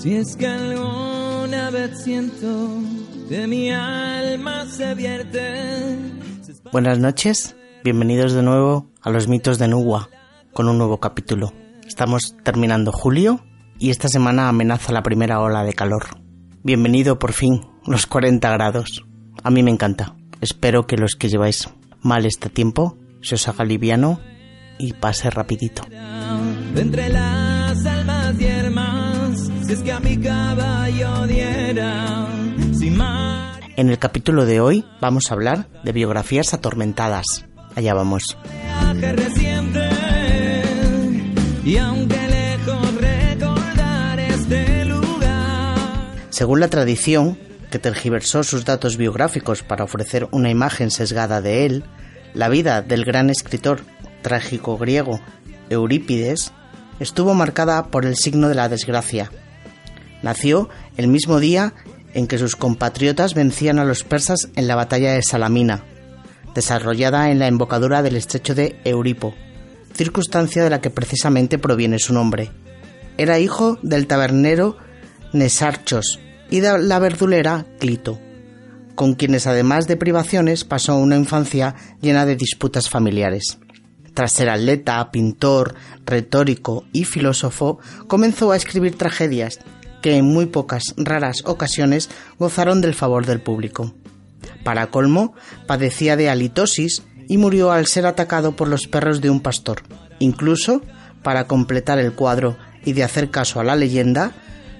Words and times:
Si 0.00 0.16
es 0.16 0.34
que 0.34 0.46
alguna 0.46 1.68
vez 1.68 2.02
siento 2.02 2.80
que 3.28 3.46
mi 3.46 3.70
alma 3.70 4.64
se 4.64 4.94
vierte. 4.94 5.98
Buenas 6.72 6.98
noches, 6.98 7.54
bienvenidos 7.84 8.32
de 8.32 8.42
nuevo 8.42 8.90
a 9.02 9.10
los 9.10 9.28
mitos 9.28 9.58
de 9.58 9.68
Nuwa 9.68 10.08
con 10.54 10.70
un 10.70 10.78
nuevo 10.78 11.00
capítulo. 11.00 11.52
Estamos 11.86 12.34
terminando 12.42 12.92
julio 12.92 13.44
y 13.78 13.90
esta 13.90 14.08
semana 14.08 14.48
amenaza 14.48 14.90
la 14.90 15.02
primera 15.02 15.38
ola 15.38 15.64
de 15.64 15.74
calor. 15.74 16.06
Bienvenido 16.62 17.18
por 17.18 17.34
fin, 17.34 17.60
los 17.84 18.06
40 18.06 18.50
grados. 18.52 19.04
A 19.42 19.50
mí 19.50 19.62
me 19.62 19.70
encanta. 19.70 20.16
Espero 20.40 20.86
que 20.86 20.96
los 20.96 21.14
que 21.14 21.28
lleváis 21.28 21.68
mal 22.00 22.24
este 22.24 22.48
tiempo 22.48 22.96
se 23.20 23.34
os 23.34 23.46
haga 23.48 23.66
liviano 23.66 24.18
y 24.78 24.94
pase 24.94 25.28
rapidito. 25.28 25.82
Entre 26.74 27.10
las 27.10 27.84
almas 27.84 28.09
si 29.70 29.74
es 29.74 29.82
que 29.82 29.92
a 29.92 30.00
mi 30.00 30.16
caballo 30.16 31.28
diera, 31.28 32.26
sin 32.76 32.96
más. 32.96 33.60
En 33.76 33.88
el 33.88 34.00
capítulo 34.00 34.44
de 34.44 34.60
hoy 34.60 34.84
vamos 35.00 35.30
a 35.30 35.34
hablar 35.34 35.68
de 35.84 35.92
biografías 35.92 36.52
atormentadas. 36.54 37.46
Allá 37.76 37.94
vamos. 37.94 38.36
viaje 38.96 39.12
reciente 39.12 39.88
y 41.64 41.76
aunque 41.76 42.16
lejos 42.16 42.94
recordar 42.96 44.18
este 44.18 44.86
lugar 44.86 45.76
Según 46.30 46.58
la 46.58 46.66
tradición, 46.66 47.38
que 47.70 47.78
tergiversó 47.78 48.42
sus 48.42 48.64
datos 48.64 48.96
biográficos 48.96 49.62
para 49.62 49.84
ofrecer 49.84 50.26
una 50.32 50.50
imagen 50.50 50.90
sesgada 50.90 51.40
de 51.40 51.66
él, 51.66 51.84
la 52.34 52.48
vida 52.48 52.82
del 52.82 53.04
gran 53.04 53.30
escritor 53.30 53.82
trágico 54.22 54.76
griego 54.78 55.20
Eurípides 55.68 56.52
estuvo 56.98 57.34
marcada 57.34 57.86
por 57.86 58.04
el 58.04 58.16
signo 58.16 58.48
de 58.48 58.56
la 58.56 58.68
desgracia. 58.68 59.30
Nació 60.22 60.68
el 60.96 61.08
mismo 61.08 61.40
día 61.40 61.74
en 62.14 62.26
que 62.26 62.38
sus 62.38 62.56
compatriotas 62.56 63.34
vencían 63.34 63.78
a 63.78 63.84
los 63.84 64.04
persas 64.04 64.48
en 64.56 64.66
la 64.66 64.74
batalla 64.74 65.12
de 65.12 65.22
Salamina, 65.22 65.84
desarrollada 66.54 67.30
en 67.30 67.38
la 67.38 67.46
embocadura 67.46 68.02
del 68.02 68.16
estrecho 68.16 68.54
de 68.54 68.80
Euripo, 68.84 69.34
circunstancia 69.94 70.62
de 70.64 70.70
la 70.70 70.80
que 70.80 70.90
precisamente 70.90 71.58
proviene 71.58 71.98
su 71.98 72.12
nombre. 72.12 72.50
Era 73.16 73.38
hijo 73.38 73.78
del 73.82 74.06
tabernero 74.06 74.76
Nesarchos 75.32 76.18
y 76.50 76.60
de 76.60 76.78
la 76.78 76.98
verdulera 76.98 77.66
Clito, 77.78 78.18
con 78.94 79.14
quienes 79.14 79.46
además 79.46 79.86
de 79.86 79.96
privaciones 79.96 80.64
pasó 80.64 80.96
una 80.96 81.16
infancia 81.16 81.74
llena 82.00 82.26
de 82.26 82.36
disputas 82.36 82.88
familiares. 82.88 83.58
Tras 84.14 84.32
ser 84.32 84.50
atleta, 84.50 85.10
pintor, 85.12 85.74
retórico 86.04 86.84
y 86.92 87.04
filósofo, 87.04 87.78
comenzó 88.08 88.50
a 88.50 88.56
escribir 88.56 88.98
tragedias 88.98 89.60
que 90.02 90.16
en 90.16 90.26
muy 90.26 90.46
pocas 90.46 90.94
raras 90.96 91.42
ocasiones 91.44 92.10
gozaron 92.38 92.80
del 92.80 92.94
favor 92.94 93.26
del 93.26 93.40
público. 93.40 93.94
Para 94.64 94.88
colmo, 94.88 95.34
padecía 95.66 96.16
de 96.16 96.30
halitosis 96.30 97.02
y 97.28 97.38
murió 97.38 97.72
al 97.72 97.86
ser 97.86 98.06
atacado 98.06 98.56
por 98.56 98.68
los 98.68 98.86
perros 98.86 99.20
de 99.20 99.30
un 99.30 99.40
pastor. 99.40 99.82
Incluso, 100.18 100.82
para 101.22 101.46
completar 101.46 101.98
el 101.98 102.12
cuadro 102.12 102.56
y 102.84 102.92
de 102.92 103.04
hacer 103.04 103.30
caso 103.30 103.60
a 103.60 103.64
la 103.64 103.76
leyenda, 103.76 104.32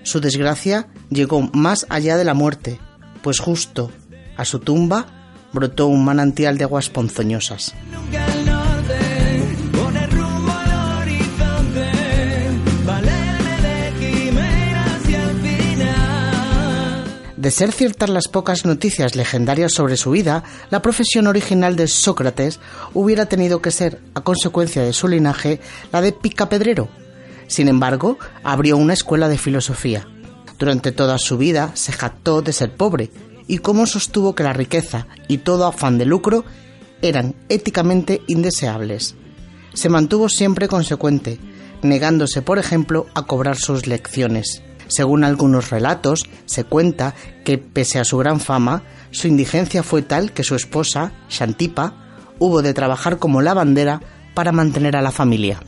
su 0.02 0.20
desgracia 0.20 0.88
llegó 1.10 1.42
más 1.52 1.86
allá 1.88 2.16
de 2.16 2.24
la 2.24 2.34
muerte, 2.34 2.80
pues 3.22 3.38
justo 3.38 3.90
a 4.36 4.44
su 4.44 4.58
tumba 4.58 5.06
brotó 5.52 5.86
un 5.86 6.04
manantial 6.04 6.56
de 6.58 6.64
aguas 6.64 6.88
ponzoñosas. 6.88 7.74
De 17.40 17.50
ser 17.50 17.72
ciertas 17.72 18.10
las 18.10 18.28
pocas 18.28 18.66
noticias 18.66 19.16
legendarias 19.16 19.72
sobre 19.72 19.96
su 19.96 20.10
vida, 20.10 20.44
la 20.68 20.82
profesión 20.82 21.26
original 21.26 21.74
de 21.74 21.88
Sócrates 21.88 22.60
hubiera 22.92 23.30
tenido 23.30 23.62
que 23.62 23.70
ser, 23.70 23.98
a 24.12 24.20
consecuencia 24.20 24.82
de 24.82 24.92
su 24.92 25.08
linaje, 25.08 25.58
la 25.90 26.02
de 26.02 26.12
picapedrero. 26.12 26.90
Sin 27.46 27.68
embargo, 27.68 28.18
abrió 28.44 28.76
una 28.76 28.92
escuela 28.92 29.30
de 29.30 29.38
filosofía. 29.38 30.06
Durante 30.58 30.92
toda 30.92 31.16
su 31.16 31.38
vida 31.38 31.70
se 31.72 31.92
jactó 31.92 32.42
de 32.42 32.52
ser 32.52 32.76
pobre, 32.76 33.10
y 33.46 33.56
cómo 33.56 33.86
sostuvo 33.86 34.34
que 34.34 34.42
la 34.42 34.52
riqueza 34.52 35.06
y 35.26 35.38
todo 35.38 35.66
afán 35.66 35.96
de 35.96 36.04
lucro 36.04 36.44
eran 37.00 37.34
éticamente 37.48 38.20
indeseables. 38.26 39.14
Se 39.72 39.88
mantuvo 39.88 40.28
siempre 40.28 40.68
consecuente, 40.68 41.40
negándose, 41.80 42.42
por 42.42 42.58
ejemplo, 42.58 43.06
a 43.14 43.24
cobrar 43.24 43.56
sus 43.56 43.86
lecciones. 43.86 44.62
Según 44.90 45.22
algunos 45.22 45.70
relatos, 45.70 46.24
se 46.46 46.64
cuenta 46.64 47.14
que, 47.44 47.58
pese 47.58 48.00
a 48.00 48.04
su 48.04 48.18
gran 48.18 48.40
fama, 48.40 48.82
su 49.12 49.28
indigencia 49.28 49.84
fue 49.84 50.02
tal 50.02 50.32
que 50.32 50.42
su 50.42 50.56
esposa, 50.56 51.12
Shantipa, 51.28 51.94
hubo 52.40 52.60
de 52.60 52.74
trabajar 52.74 53.18
como 53.18 53.40
lavandera 53.40 54.00
para 54.34 54.50
mantener 54.50 54.96
a 54.96 55.02
la 55.02 55.12
familia. 55.12 55.60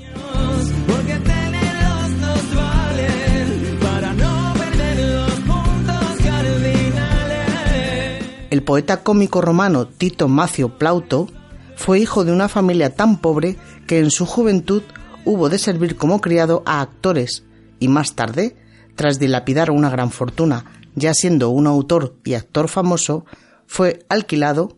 El 8.50 8.62
poeta 8.64 9.02
cómico 9.02 9.40
romano 9.40 9.86
Tito 9.86 10.28
Macio 10.28 10.76
Plauto 10.78 11.28
fue 11.76 12.00
hijo 12.00 12.24
de 12.24 12.32
una 12.32 12.48
familia 12.48 12.94
tan 12.94 13.18
pobre 13.18 13.56
que 13.86 13.98
en 13.98 14.10
su 14.10 14.26
juventud 14.26 14.82
hubo 15.24 15.48
de 15.48 15.58
servir 15.58 15.96
como 15.96 16.20
criado 16.20 16.62
a 16.66 16.80
actores 16.80 17.44
y 17.78 17.88
más 17.88 18.14
tarde, 18.14 18.56
tras 18.94 19.18
dilapidar 19.18 19.70
una 19.70 19.90
gran 19.90 20.10
fortuna, 20.10 20.64
ya 20.94 21.14
siendo 21.14 21.50
un 21.50 21.66
autor 21.66 22.16
y 22.24 22.34
actor 22.34 22.68
famoso, 22.68 23.24
fue 23.66 24.04
alquilado 24.08 24.76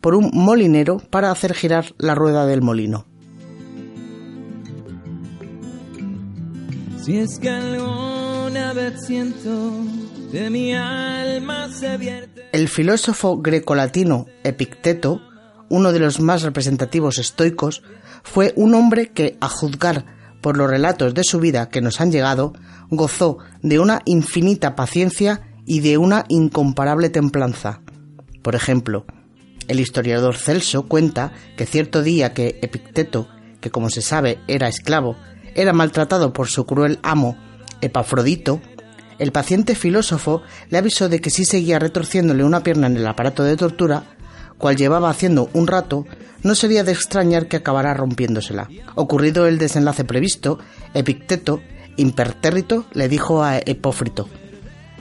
por 0.00 0.14
un 0.14 0.30
molinero 0.32 0.98
para 0.98 1.30
hacer 1.30 1.54
girar 1.54 1.94
la 1.98 2.14
rueda 2.14 2.46
del 2.46 2.60
molino. 2.60 3.06
Si 7.02 7.18
es 7.18 7.38
que 7.38 7.50
alguna 7.50 8.72
vez 8.72 8.94
siento 9.06 9.72
que 10.30 10.50
mi 10.50 10.74
alma 10.74 11.68
se 11.70 11.96
vierte. 11.98 12.48
El 12.52 12.68
filósofo 12.68 13.38
grecolatino 13.38 14.26
Epicteto, 14.42 15.20
uno 15.68 15.92
de 15.92 16.00
los 16.00 16.20
más 16.20 16.42
representativos 16.42 17.18
estoicos, 17.18 17.82
fue 18.22 18.52
un 18.56 18.74
hombre 18.74 19.10
que, 19.10 19.36
a 19.40 19.48
juzgar 19.48 20.04
por 20.44 20.58
los 20.58 20.68
relatos 20.68 21.14
de 21.14 21.24
su 21.24 21.40
vida 21.40 21.70
que 21.70 21.80
nos 21.80 22.02
han 22.02 22.12
llegado, 22.12 22.52
gozó 22.90 23.38
de 23.62 23.78
una 23.78 24.02
infinita 24.04 24.76
paciencia 24.76 25.40
y 25.64 25.80
de 25.80 25.96
una 25.96 26.26
incomparable 26.28 27.08
templanza. 27.08 27.80
Por 28.42 28.54
ejemplo, 28.54 29.06
el 29.68 29.80
historiador 29.80 30.36
Celso 30.36 30.86
cuenta 30.86 31.32
que 31.56 31.64
cierto 31.64 32.02
día 32.02 32.34
que 32.34 32.58
Epicteto, 32.60 33.26
que 33.62 33.70
como 33.70 33.88
se 33.88 34.02
sabe 34.02 34.38
era 34.46 34.68
esclavo, 34.68 35.16
era 35.54 35.72
maltratado 35.72 36.34
por 36.34 36.48
su 36.48 36.66
cruel 36.66 36.98
amo 37.02 37.38
Epafrodito, 37.80 38.60
el 39.18 39.32
paciente 39.32 39.74
filósofo 39.74 40.42
le 40.68 40.76
avisó 40.76 41.08
de 41.08 41.22
que 41.22 41.30
si 41.30 41.46
seguía 41.46 41.78
retorciéndole 41.78 42.44
una 42.44 42.62
pierna 42.62 42.86
en 42.88 42.98
el 42.98 43.06
aparato 43.06 43.44
de 43.44 43.56
tortura, 43.56 44.13
cual 44.58 44.76
llevaba 44.76 45.10
haciendo 45.10 45.50
un 45.52 45.66
rato, 45.66 46.06
no 46.42 46.54
sería 46.54 46.84
de 46.84 46.92
extrañar 46.92 47.48
que 47.48 47.56
acabara 47.56 47.94
rompiéndosela. 47.94 48.68
Ocurrido 48.94 49.46
el 49.46 49.58
desenlace 49.58 50.04
previsto, 50.04 50.58
Epicteto, 50.92 51.60
impertérrito, 51.96 52.86
le 52.92 53.08
dijo 53.08 53.42
a 53.42 53.58
Epófrito, 53.58 54.28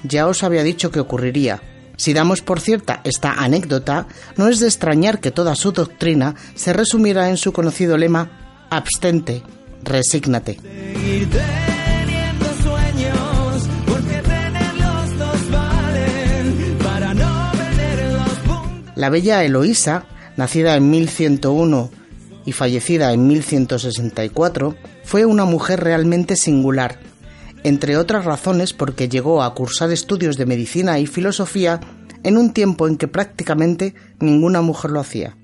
ya 0.03 0.27
os 0.27 0.43
había 0.43 0.63
dicho 0.63 0.91
que 0.91 0.99
ocurriría. 0.99 1.61
Si 1.95 2.13
damos 2.13 2.41
por 2.41 2.59
cierta 2.59 3.01
esta 3.03 3.33
anécdota, 3.33 4.07
no 4.35 4.47
es 4.47 4.59
de 4.59 4.67
extrañar 4.67 5.19
que 5.19 5.31
toda 5.31 5.55
su 5.55 5.71
doctrina 5.71 6.35
se 6.55 6.73
resumiera 6.73 7.29
en 7.29 7.37
su 7.37 7.53
conocido 7.53 7.97
lema 7.97 8.67
abstente, 8.69 9.43
resígnate. 9.83 10.57
La 19.03 19.09
bella 19.09 19.43
Eloísa, 19.43 20.05
nacida 20.37 20.77
en 20.77 20.89
1101 20.89 21.91
y 22.45 22.53
fallecida 22.53 23.11
en 23.11 23.27
1164, 23.27 24.77
fue 25.03 25.25
una 25.25 25.43
mujer 25.43 25.81
realmente 25.83 26.37
singular, 26.37 26.99
entre 27.65 27.97
otras 27.97 28.23
razones 28.23 28.71
porque 28.71 29.09
llegó 29.09 29.43
a 29.43 29.53
cursar 29.55 29.91
estudios 29.91 30.37
de 30.37 30.45
medicina 30.45 30.99
y 30.99 31.05
filosofía 31.05 31.81
en 32.23 32.37
un 32.37 32.53
tiempo 32.53 32.87
en 32.87 32.95
que 32.95 33.09
prácticamente 33.09 33.93
ninguna 34.21 34.61
mujer 34.61 34.91
lo 34.91 35.01
hacía. 35.01 35.35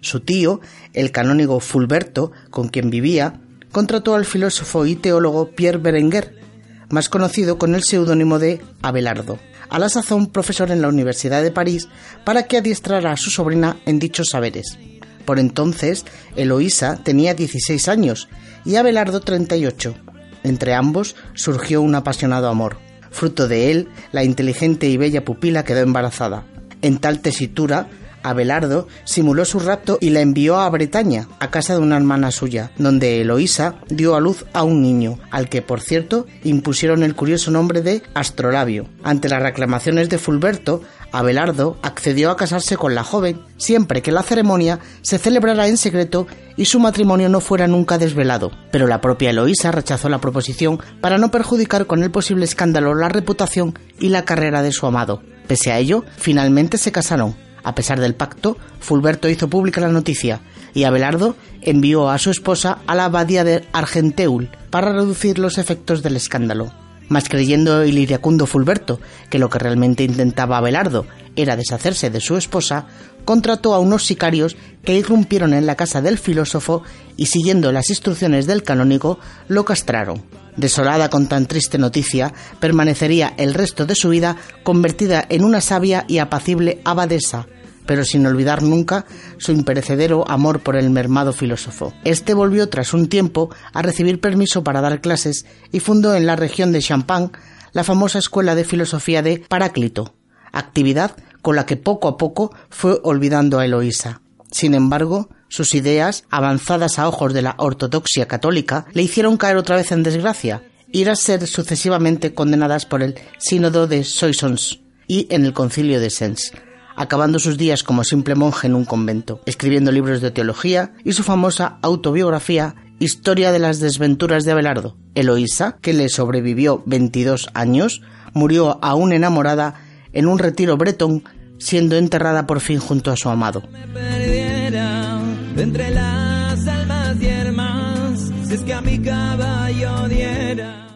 Su 0.00 0.20
tío, 0.20 0.62
el 0.94 1.12
canónigo 1.12 1.60
Fulberto, 1.60 2.32
con 2.48 2.68
quien 2.68 2.88
vivía, 2.88 3.38
contrató 3.70 4.14
al 4.14 4.24
filósofo 4.24 4.86
y 4.86 4.94
teólogo 4.94 5.50
Pierre 5.50 5.76
Berenguer, 5.76 6.40
más 6.88 7.10
conocido 7.10 7.58
con 7.58 7.74
el 7.74 7.82
seudónimo 7.82 8.38
de 8.38 8.62
Abelardo, 8.80 9.38
a 9.68 9.78
la 9.78 9.88
sazón 9.88 10.26
profesor 10.26 10.70
en 10.70 10.82
la 10.82 10.88
Universidad 10.88 11.42
de 11.42 11.50
París, 11.50 11.88
para 12.24 12.44
que 12.44 12.58
adiestrara 12.58 13.12
a 13.12 13.16
su 13.16 13.30
sobrina 13.30 13.76
en 13.86 13.98
dichos 13.98 14.28
saberes. 14.30 14.78
Por 15.24 15.38
entonces, 15.38 16.04
Eloísa 16.36 16.96
tenía 17.02 17.34
16 17.34 17.88
años 17.88 18.28
y 18.64 18.76
Abelardo 18.76 19.20
38. 19.20 19.94
Entre 20.42 20.74
ambos 20.74 21.16
surgió 21.34 21.80
un 21.80 21.94
apasionado 21.94 22.48
amor. 22.48 22.78
Fruto 23.10 23.48
de 23.48 23.70
él, 23.70 23.88
la 24.12 24.24
inteligente 24.24 24.88
y 24.88 24.96
bella 24.96 25.24
pupila 25.24 25.64
quedó 25.64 25.80
embarazada. 25.80 26.44
En 26.82 26.98
tal 26.98 27.20
tesitura, 27.20 27.88
Abelardo 28.24 28.88
simuló 29.04 29.44
su 29.44 29.60
rapto 29.60 29.98
y 30.00 30.10
la 30.10 30.20
envió 30.20 30.58
a 30.58 30.68
Bretaña, 30.70 31.28
a 31.38 31.50
casa 31.50 31.74
de 31.74 31.80
una 31.80 31.96
hermana 31.96 32.32
suya, 32.32 32.72
donde 32.78 33.20
Eloísa 33.20 33.76
dio 33.88 34.16
a 34.16 34.20
luz 34.20 34.46
a 34.52 34.64
un 34.64 34.82
niño, 34.82 35.20
al 35.30 35.48
que, 35.48 35.62
por 35.62 35.80
cierto, 35.80 36.26
impusieron 36.42 37.02
el 37.02 37.14
curioso 37.14 37.50
nombre 37.50 37.82
de 37.82 38.02
Astrolabio. 38.14 38.88
Ante 39.04 39.28
las 39.28 39.42
reclamaciones 39.42 40.08
de 40.08 40.18
Fulberto, 40.18 40.80
Abelardo 41.12 41.76
accedió 41.82 42.30
a 42.30 42.36
casarse 42.36 42.76
con 42.76 42.94
la 42.96 43.04
joven, 43.04 43.40
siempre 43.56 44.02
que 44.02 44.10
la 44.10 44.24
ceremonia 44.24 44.80
se 45.02 45.18
celebrara 45.18 45.68
en 45.68 45.76
secreto 45.76 46.26
y 46.56 46.64
su 46.64 46.80
matrimonio 46.80 47.28
no 47.28 47.40
fuera 47.40 47.68
nunca 47.68 47.98
desvelado. 47.98 48.50
Pero 48.72 48.88
la 48.88 49.00
propia 49.00 49.30
Eloísa 49.30 49.70
rechazó 49.70 50.08
la 50.08 50.20
proposición 50.20 50.80
para 51.00 51.18
no 51.18 51.30
perjudicar 51.30 51.86
con 51.86 52.02
el 52.02 52.10
posible 52.10 52.44
escándalo 52.44 52.94
la 52.94 53.08
reputación 53.08 53.78
y 54.00 54.08
la 54.08 54.24
carrera 54.24 54.62
de 54.62 54.72
su 54.72 54.86
amado. 54.86 55.22
Pese 55.46 55.70
a 55.70 55.78
ello, 55.78 56.04
finalmente 56.16 56.78
se 56.78 56.90
casaron. 56.90 57.43
A 57.64 57.74
pesar 57.74 57.98
del 57.98 58.14
pacto, 58.14 58.56
Fulberto 58.78 59.28
hizo 59.28 59.48
pública 59.48 59.80
la 59.80 59.88
noticia 59.88 60.40
y 60.74 60.84
Abelardo 60.84 61.34
envió 61.62 62.10
a 62.10 62.18
su 62.18 62.30
esposa 62.30 62.78
a 62.86 62.94
la 62.94 63.06
abadía 63.06 63.42
de 63.42 63.64
Argenteul 63.72 64.50
para 64.70 64.92
reducir 64.92 65.38
los 65.38 65.58
efectos 65.58 66.02
del 66.02 66.16
escándalo. 66.16 66.83
Mas 67.14 67.28
creyendo 67.28 67.82
el 67.82 67.96
iracundo 67.96 68.44
Fulberto 68.44 68.98
que 69.30 69.38
lo 69.38 69.48
que 69.48 69.60
realmente 69.60 70.02
intentaba 70.02 70.58
Abelardo 70.58 71.06
era 71.36 71.54
deshacerse 71.54 72.10
de 72.10 72.20
su 72.20 72.36
esposa, 72.36 72.86
contrató 73.24 73.72
a 73.72 73.78
unos 73.78 74.04
sicarios 74.04 74.56
que 74.82 74.96
irrumpieron 74.96 75.54
en 75.54 75.64
la 75.64 75.76
casa 75.76 76.02
del 76.02 76.18
filósofo 76.18 76.82
y 77.16 77.26
siguiendo 77.26 77.70
las 77.70 77.88
instrucciones 77.88 78.48
del 78.48 78.64
canónigo 78.64 79.20
lo 79.46 79.64
castraron. 79.64 80.24
Desolada 80.56 81.08
con 81.08 81.28
tan 81.28 81.46
triste 81.46 81.78
noticia, 81.78 82.34
permanecería 82.58 83.32
el 83.36 83.54
resto 83.54 83.86
de 83.86 83.94
su 83.94 84.08
vida 84.08 84.36
convertida 84.64 85.24
en 85.28 85.44
una 85.44 85.60
sabia 85.60 86.06
y 86.08 86.18
apacible 86.18 86.80
abadesa, 86.84 87.46
pero 87.86 88.04
sin 88.04 88.26
olvidar 88.26 88.62
nunca 88.62 89.06
su 89.38 89.52
imperecedero 89.52 90.28
amor 90.28 90.60
por 90.60 90.76
el 90.76 90.90
mermado 90.90 91.32
filósofo. 91.32 91.92
Este 92.04 92.34
volvió 92.34 92.68
tras 92.68 92.94
un 92.94 93.08
tiempo 93.08 93.50
a 93.72 93.82
recibir 93.82 94.20
permiso 94.20 94.64
para 94.64 94.80
dar 94.80 95.00
clases 95.00 95.46
y 95.72 95.80
fundó 95.80 96.14
en 96.14 96.26
la 96.26 96.36
región 96.36 96.72
de 96.72 96.80
Champagne 96.80 97.30
la 97.72 97.84
famosa 97.84 98.18
escuela 98.18 98.54
de 98.54 98.64
filosofía 98.64 99.22
de 99.22 99.44
Paráclito, 99.48 100.14
actividad 100.52 101.16
con 101.42 101.56
la 101.56 101.66
que 101.66 101.76
poco 101.76 102.08
a 102.08 102.16
poco 102.16 102.54
fue 102.70 102.98
olvidando 103.02 103.58
a 103.58 103.64
Eloísa. 103.64 104.20
Sin 104.50 104.74
embargo, 104.74 105.28
sus 105.48 105.74
ideas, 105.74 106.24
avanzadas 106.30 106.98
a 106.98 107.08
ojos 107.08 107.34
de 107.34 107.42
la 107.42 107.54
ortodoxia 107.58 108.26
católica, 108.26 108.86
le 108.92 109.02
hicieron 109.02 109.36
caer 109.36 109.56
otra 109.56 109.76
vez 109.76 109.92
en 109.92 110.02
desgracia, 110.02 110.62
ir 110.90 111.10
a 111.10 111.16
ser 111.16 111.46
sucesivamente 111.46 112.34
condenadas 112.34 112.86
por 112.86 113.02
el 113.02 113.16
Sínodo 113.38 113.86
de 113.86 114.04
Soissons 114.04 114.80
y 115.08 115.26
en 115.30 115.44
el 115.44 115.52
Concilio 115.52 116.00
de 116.00 116.10
Sens, 116.10 116.52
acabando 116.96 117.38
sus 117.38 117.58
días 117.58 117.82
como 117.82 118.04
simple 118.04 118.34
monje 118.34 118.66
en 118.66 118.74
un 118.74 118.84
convento, 118.84 119.40
escribiendo 119.46 119.92
libros 119.92 120.20
de 120.20 120.30
teología 120.30 120.92
y 121.04 121.12
su 121.12 121.22
famosa 121.22 121.78
autobiografía 121.82 122.74
Historia 123.00 123.50
de 123.50 123.58
las 123.58 123.80
desventuras 123.80 124.44
de 124.44 124.52
Abelardo. 124.52 124.96
Eloísa, 125.14 125.78
que 125.82 125.92
le 125.92 126.08
sobrevivió 126.08 126.82
22 126.86 127.48
años, 127.52 128.02
murió 128.32 128.78
aún 128.82 129.12
enamorada 129.12 129.74
en 130.12 130.26
un 130.28 130.38
retiro 130.38 130.76
bretón, 130.76 131.24
siendo 131.58 131.96
enterrada 131.96 132.46
por 132.46 132.60
fin 132.60 132.78
junto 132.78 133.10
a 133.10 133.16
su 133.16 133.28
amado. 133.28 133.64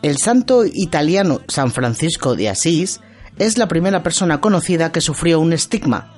El 0.03 0.17
santo 0.17 0.65
italiano 0.65 1.41
San 1.49 1.73
Francisco 1.73 2.37
de 2.37 2.49
Asís 2.49 3.01
es 3.39 3.59
la 3.59 3.69
primera 3.69 4.03
persona 4.03 4.41
conocida 4.41 4.93
que 4.93 5.01
sufrió 5.01 5.41
un 5.41 5.53
estigma. 5.53 6.13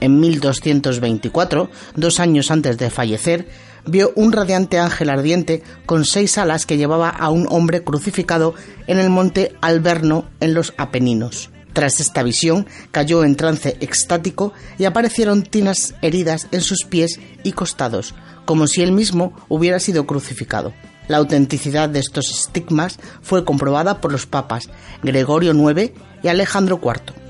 En 0.00 0.18
1224, 0.18 1.70
dos 1.96 2.20
años 2.20 2.50
antes 2.50 2.78
de 2.78 2.90
fallecer, 2.90 3.48
vio 3.86 4.12
un 4.14 4.32
radiante 4.32 4.78
ángel 4.78 5.10
ardiente 5.10 5.62
con 5.86 6.04
seis 6.04 6.38
alas 6.38 6.66
que 6.66 6.76
llevaba 6.76 7.10
a 7.10 7.30
un 7.30 7.46
hombre 7.50 7.84
crucificado 7.84 8.54
en 8.86 8.98
el 8.98 9.10
monte 9.10 9.54
Alberno 9.60 10.26
en 10.40 10.54
los 10.54 10.72
Apeninos. 10.78 11.50
Tras 11.72 12.00
esta 12.00 12.22
visión, 12.22 12.66
cayó 12.90 13.24
en 13.24 13.36
trance 13.36 13.76
extático 13.80 14.52
y 14.78 14.84
aparecieron 14.84 15.42
tinas 15.42 15.94
heridas 16.02 16.48
en 16.50 16.62
sus 16.62 16.84
pies 16.84 17.20
y 17.44 17.52
costados, 17.52 18.14
como 18.44 18.66
si 18.66 18.82
él 18.82 18.92
mismo 18.92 19.34
hubiera 19.48 19.78
sido 19.78 20.06
crucificado. 20.06 20.72
La 21.06 21.18
autenticidad 21.18 21.88
de 21.88 22.00
estos 22.00 22.30
estigmas 22.30 22.98
fue 23.22 23.44
comprobada 23.44 24.00
por 24.00 24.12
los 24.12 24.26
papas 24.26 24.68
Gregorio 25.02 25.52
IX 25.52 25.92
y 26.22 26.28
Alejandro 26.28 26.80
IV. 26.82 27.20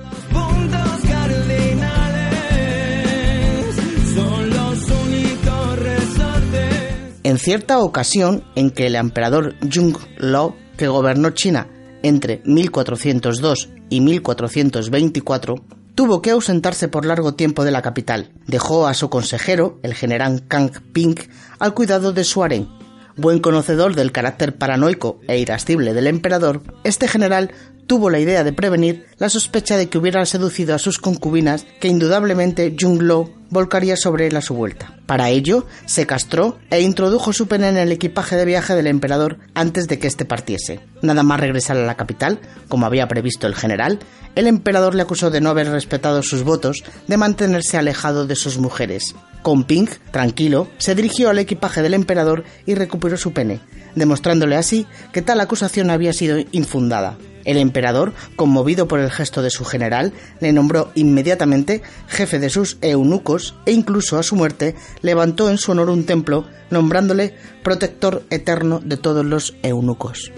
En 7.22 7.38
cierta 7.38 7.78
ocasión 7.78 8.42
en 8.56 8.70
que 8.70 8.86
el 8.86 8.96
emperador 8.96 9.54
Jung 9.72 9.96
Lo, 10.16 10.56
que 10.76 10.88
gobernó 10.88 11.30
China 11.30 11.68
entre 12.02 12.42
1402 12.44 13.68
y 13.90 14.00
1424, 14.00 15.56
tuvo 15.94 16.22
que 16.22 16.30
ausentarse 16.30 16.88
por 16.88 17.04
largo 17.04 17.34
tiempo 17.34 17.62
de 17.62 17.70
la 17.70 17.82
capital. 17.82 18.32
Dejó 18.46 18.86
a 18.86 18.94
su 18.94 19.10
consejero, 19.10 19.78
el 19.82 19.94
general 19.94 20.46
Kang 20.48 20.72
Ping, 20.92 21.16
al 21.58 21.74
cuidado 21.74 22.12
de 22.12 22.24
su 22.24 22.42
harén. 22.42 22.68
Buen 23.16 23.40
conocedor 23.40 23.94
del 23.94 24.12
carácter 24.12 24.56
paranoico 24.56 25.20
e 25.28 25.38
irascible 25.38 25.92
del 25.92 26.06
emperador, 26.06 26.62
este 26.84 27.06
general 27.06 27.50
tuvo 27.90 28.08
la 28.08 28.20
idea 28.20 28.44
de 28.44 28.52
prevenir 28.52 29.04
la 29.18 29.28
sospecha 29.28 29.76
de 29.76 29.88
que 29.88 29.98
hubiera 29.98 30.24
seducido 30.24 30.76
a 30.76 30.78
sus 30.78 30.98
concubinas 30.98 31.66
que 31.80 31.88
indudablemente 31.88 32.76
Jung 32.80 33.02
Lo 33.02 33.32
volcaría 33.48 33.96
sobre 33.96 34.28
él 34.28 34.36
a 34.36 34.42
su 34.42 34.54
vuelta. 34.54 34.94
Para 35.06 35.30
ello, 35.30 35.66
se 35.86 36.06
castró 36.06 36.56
e 36.70 36.82
introdujo 36.82 37.32
su 37.32 37.48
pene 37.48 37.68
en 37.68 37.76
el 37.76 37.90
equipaje 37.90 38.36
de 38.36 38.44
viaje 38.44 38.76
del 38.76 38.86
emperador 38.86 39.38
antes 39.54 39.88
de 39.88 39.98
que 39.98 40.06
éste 40.06 40.24
partiese. 40.24 40.78
Nada 41.02 41.24
más 41.24 41.40
regresar 41.40 41.78
a 41.78 41.84
la 41.84 41.96
capital, 41.96 42.38
como 42.68 42.86
había 42.86 43.08
previsto 43.08 43.48
el 43.48 43.56
general, 43.56 43.98
el 44.36 44.46
emperador 44.46 44.94
le 44.94 45.02
acusó 45.02 45.32
de 45.32 45.40
no 45.40 45.50
haber 45.50 45.68
respetado 45.68 46.22
sus 46.22 46.44
votos 46.44 46.84
de 47.08 47.16
mantenerse 47.16 47.76
alejado 47.76 48.24
de 48.24 48.36
sus 48.36 48.58
mujeres. 48.58 49.16
Con 49.42 49.64
Ping, 49.64 49.88
tranquilo, 50.12 50.68
se 50.78 50.94
dirigió 50.94 51.28
al 51.28 51.40
equipaje 51.40 51.82
del 51.82 51.94
emperador 51.94 52.44
y 52.66 52.76
recuperó 52.76 53.16
su 53.16 53.32
pene, 53.32 53.58
demostrándole 53.96 54.54
así 54.54 54.86
que 55.12 55.22
tal 55.22 55.40
acusación 55.40 55.90
había 55.90 56.12
sido 56.12 56.38
infundada. 56.52 57.18
El 57.44 57.56
emperador, 57.56 58.12
conmovido 58.36 58.86
por 58.86 59.00
el 59.00 59.10
gesto 59.10 59.42
de 59.42 59.50
su 59.50 59.64
general, 59.64 60.12
le 60.40 60.52
nombró 60.52 60.90
inmediatamente 60.94 61.82
jefe 62.08 62.38
de 62.38 62.50
sus 62.50 62.76
eunucos 62.82 63.54
e 63.66 63.72
incluso 63.72 64.18
a 64.18 64.22
su 64.22 64.36
muerte 64.36 64.74
levantó 65.02 65.48
en 65.48 65.58
su 65.58 65.72
honor 65.72 65.90
un 65.90 66.04
templo, 66.04 66.46
nombrándole 66.70 67.34
protector 67.62 68.24
eterno 68.30 68.80
de 68.84 68.96
todos 68.96 69.24
los 69.24 69.54
eunucos. 69.62 70.30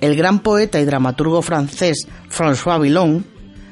El 0.00 0.16
gran 0.16 0.40
poeta 0.40 0.80
y 0.80 0.84
dramaturgo 0.84 1.40
francés 1.40 2.06
François 2.30 2.80
Villon 2.80 3.24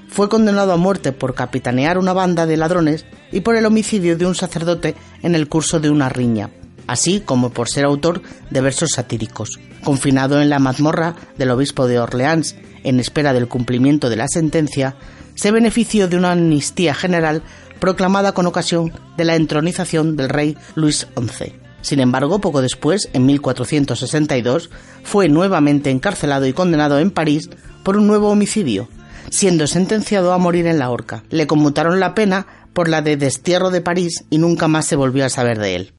fue 0.08 0.28
condenado 0.28 0.72
a 0.72 0.76
muerte 0.76 1.12
por 1.12 1.34
capitanear 1.34 1.98
una 1.98 2.12
banda 2.12 2.46
de 2.46 2.56
ladrones 2.56 3.06
y 3.32 3.40
por 3.40 3.56
el 3.56 3.66
homicidio 3.66 4.16
de 4.16 4.26
un 4.26 4.34
sacerdote 4.34 4.94
en 5.22 5.34
el 5.34 5.48
curso 5.48 5.80
de 5.80 5.90
una 5.90 6.08
riña 6.08 6.50
así 6.86 7.20
como 7.20 7.50
por 7.50 7.68
ser 7.68 7.84
autor 7.84 8.22
de 8.50 8.60
versos 8.60 8.90
satíricos. 8.94 9.58
Confinado 9.84 10.40
en 10.40 10.50
la 10.50 10.58
mazmorra 10.58 11.16
del 11.38 11.50
obispo 11.50 11.86
de 11.86 11.98
Orleans 11.98 12.56
en 12.84 13.00
espera 13.00 13.32
del 13.32 13.48
cumplimiento 13.48 14.10
de 14.10 14.16
la 14.16 14.28
sentencia, 14.28 14.96
se 15.34 15.50
benefició 15.50 16.08
de 16.08 16.16
una 16.16 16.32
amnistía 16.32 16.94
general 16.94 17.42
proclamada 17.80 18.32
con 18.32 18.46
ocasión 18.46 18.92
de 19.16 19.24
la 19.24 19.36
entronización 19.36 20.16
del 20.16 20.28
rey 20.28 20.56
Luis 20.74 21.06
XI. 21.16 21.54
Sin 21.80 21.98
embargo, 21.98 22.40
poco 22.40 22.62
después, 22.62 23.08
en 23.12 23.26
1462, 23.26 24.70
fue 25.02 25.28
nuevamente 25.28 25.90
encarcelado 25.90 26.46
y 26.46 26.52
condenado 26.52 27.00
en 27.00 27.10
París 27.10 27.50
por 27.82 27.96
un 27.96 28.06
nuevo 28.06 28.30
homicidio, 28.30 28.88
siendo 29.30 29.66
sentenciado 29.66 30.32
a 30.32 30.38
morir 30.38 30.66
en 30.66 30.78
la 30.78 30.90
horca. 30.90 31.24
Le 31.30 31.48
conmutaron 31.48 31.98
la 31.98 32.14
pena 32.14 32.46
por 32.72 32.88
la 32.88 33.02
de 33.02 33.16
destierro 33.16 33.70
de 33.70 33.80
París 33.80 34.24
y 34.30 34.38
nunca 34.38 34.68
más 34.68 34.86
se 34.86 34.96
volvió 34.96 35.24
a 35.26 35.28
saber 35.28 35.58
de 35.58 35.74
él. 35.74 35.92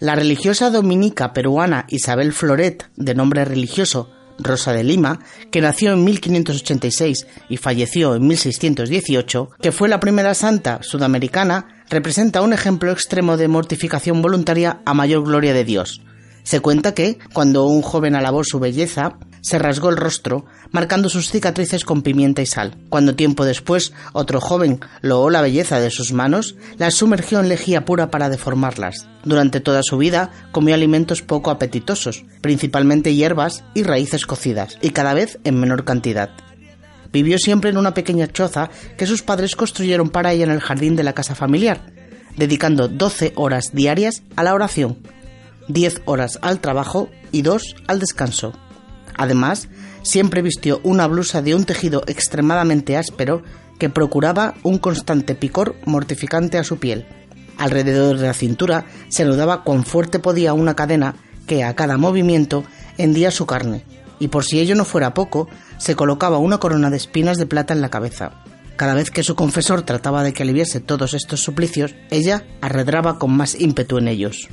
La 0.00 0.14
religiosa 0.14 0.70
dominica 0.70 1.32
peruana 1.32 1.84
Isabel 1.88 2.32
Floret, 2.32 2.88
de 2.94 3.16
nombre 3.16 3.44
religioso 3.44 4.10
Rosa 4.38 4.72
de 4.72 4.84
Lima, 4.84 5.18
que 5.50 5.60
nació 5.60 5.92
en 5.92 6.04
1586 6.04 7.26
y 7.48 7.56
falleció 7.56 8.14
en 8.14 8.24
1618, 8.28 9.50
que 9.60 9.72
fue 9.72 9.88
la 9.88 9.98
primera 9.98 10.34
santa 10.34 10.78
sudamericana, 10.82 11.84
representa 11.90 12.42
un 12.42 12.52
ejemplo 12.52 12.92
extremo 12.92 13.36
de 13.36 13.48
mortificación 13.48 14.22
voluntaria 14.22 14.80
a 14.84 14.94
mayor 14.94 15.24
gloria 15.24 15.52
de 15.52 15.64
Dios. 15.64 16.00
Se 16.44 16.60
cuenta 16.60 16.94
que, 16.94 17.18
cuando 17.32 17.66
un 17.66 17.82
joven 17.82 18.14
alabó 18.14 18.44
su 18.44 18.60
belleza, 18.60 19.18
se 19.48 19.58
rasgó 19.58 19.88
el 19.88 19.96
rostro, 19.96 20.44
marcando 20.70 21.08
sus 21.08 21.30
cicatrices 21.30 21.84
con 21.84 22.02
pimienta 22.02 22.42
y 22.42 22.46
sal. 22.46 22.76
Cuando 22.90 23.16
tiempo 23.16 23.44
después 23.44 23.92
otro 24.12 24.40
joven 24.40 24.80
loó 25.00 25.30
la 25.30 25.40
belleza 25.40 25.80
de 25.80 25.90
sus 25.90 26.12
manos, 26.12 26.56
las 26.76 26.94
sumergió 26.94 27.40
en 27.40 27.48
lejía 27.48 27.84
pura 27.84 28.10
para 28.10 28.28
deformarlas. 28.28 29.08
Durante 29.24 29.60
toda 29.60 29.82
su 29.82 29.96
vida 29.96 30.30
comió 30.52 30.74
alimentos 30.74 31.22
poco 31.22 31.50
apetitosos, 31.50 32.24
principalmente 32.42 33.14
hierbas 33.14 33.64
y 33.74 33.82
raíces 33.82 34.26
cocidas, 34.26 34.78
y 34.82 34.90
cada 34.90 35.14
vez 35.14 35.38
en 35.44 35.58
menor 35.58 35.84
cantidad. 35.84 36.30
Vivió 37.10 37.38
siempre 37.38 37.70
en 37.70 37.78
una 37.78 37.94
pequeña 37.94 38.28
choza 38.28 38.68
que 38.98 39.06
sus 39.06 39.22
padres 39.22 39.56
construyeron 39.56 40.10
para 40.10 40.32
ella 40.32 40.44
en 40.44 40.50
el 40.50 40.60
jardín 40.60 40.94
de 40.94 41.04
la 41.04 41.14
casa 41.14 41.34
familiar, 41.34 41.80
dedicando 42.36 42.88
12 42.88 43.32
horas 43.36 43.70
diarias 43.72 44.22
a 44.36 44.42
la 44.42 44.54
oración, 44.54 44.98
10 45.68 46.02
horas 46.04 46.38
al 46.42 46.60
trabajo 46.60 47.08
y 47.32 47.42
2 47.42 47.76
al 47.86 47.98
descanso. 47.98 48.52
Además, 49.18 49.68
siempre 50.02 50.40
vistió 50.40 50.80
una 50.84 51.06
blusa 51.06 51.42
de 51.42 51.54
un 51.54 51.64
tejido 51.64 52.02
extremadamente 52.06 52.96
áspero 52.96 53.42
que 53.78 53.90
procuraba 53.90 54.54
un 54.62 54.78
constante 54.78 55.34
picor 55.34 55.74
mortificante 55.84 56.56
a 56.56 56.64
su 56.64 56.78
piel. 56.78 57.06
Alrededor 57.58 58.16
de 58.18 58.28
la 58.28 58.34
cintura 58.34 58.86
se 59.08 59.24
anudaba 59.24 59.64
cuán 59.64 59.84
fuerte 59.84 60.20
podía 60.20 60.54
una 60.54 60.74
cadena 60.74 61.16
que 61.46 61.64
a 61.64 61.74
cada 61.74 61.98
movimiento 61.98 62.64
hendía 62.96 63.30
su 63.30 63.46
carne, 63.46 63.84
y 64.20 64.28
por 64.28 64.44
si 64.44 64.60
ello 64.60 64.74
no 64.74 64.84
fuera 64.84 65.14
poco, 65.14 65.48
se 65.78 65.96
colocaba 65.96 66.38
una 66.38 66.58
corona 66.58 66.90
de 66.90 66.96
espinas 66.96 67.38
de 67.38 67.46
plata 67.46 67.74
en 67.74 67.80
la 67.80 67.90
cabeza. 67.90 68.32
Cada 68.76 68.94
vez 68.94 69.10
que 69.10 69.24
su 69.24 69.34
confesor 69.34 69.82
trataba 69.82 70.22
de 70.22 70.32
que 70.32 70.44
aliviase 70.44 70.78
todos 70.78 71.14
estos 71.14 71.40
suplicios, 71.40 71.96
ella 72.10 72.44
arredraba 72.60 73.18
con 73.18 73.32
más 73.36 73.60
ímpetu 73.60 73.98
en 73.98 74.06
ellos. 74.06 74.48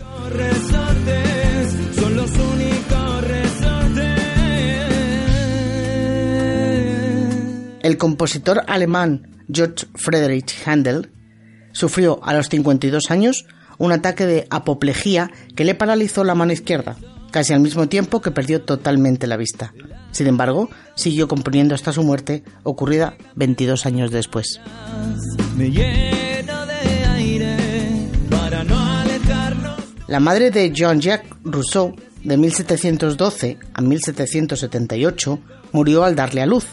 El 7.86 8.00
compositor 8.00 8.64
alemán 8.66 9.46
George 9.48 9.86
Friedrich 9.94 10.56
Handel 10.66 11.12
sufrió 11.72 12.20
a 12.24 12.34
los 12.34 12.50
52 12.50 13.12
años 13.12 13.46
un 13.78 13.92
ataque 13.92 14.26
de 14.26 14.48
apoplejía 14.50 15.30
que 15.56 15.66
le 15.66 15.76
paralizó 15.76 16.24
la 16.24 16.34
mano 16.34 16.52
izquierda, 16.52 16.98
casi 17.30 17.54
al 17.54 17.60
mismo 17.60 17.88
tiempo 17.88 18.24
que 18.24 18.32
perdió 18.32 18.64
totalmente 18.64 19.28
la 19.28 19.38
vista. 19.38 19.72
Sin 20.10 20.26
embargo, 20.26 20.68
siguió 20.96 21.28
componiendo 21.28 21.76
hasta 21.76 21.94
su 21.94 22.02
muerte, 22.02 22.44
ocurrida 22.64 23.18
22 23.36 23.86
años 23.86 24.10
después. 24.10 24.60
La 30.08 30.20
madre 30.20 30.50
de 30.50 30.72
Jean-Jacques 30.72 31.30
Rousseau, 31.44 31.96
de 32.24 32.36
1712 32.36 33.60
a 33.76 33.82
1778, 33.82 35.40
murió 35.72 36.04
al 36.04 36.16
darle 36.16 36.42
a 36.42 36.48
luz, 36.48 36.66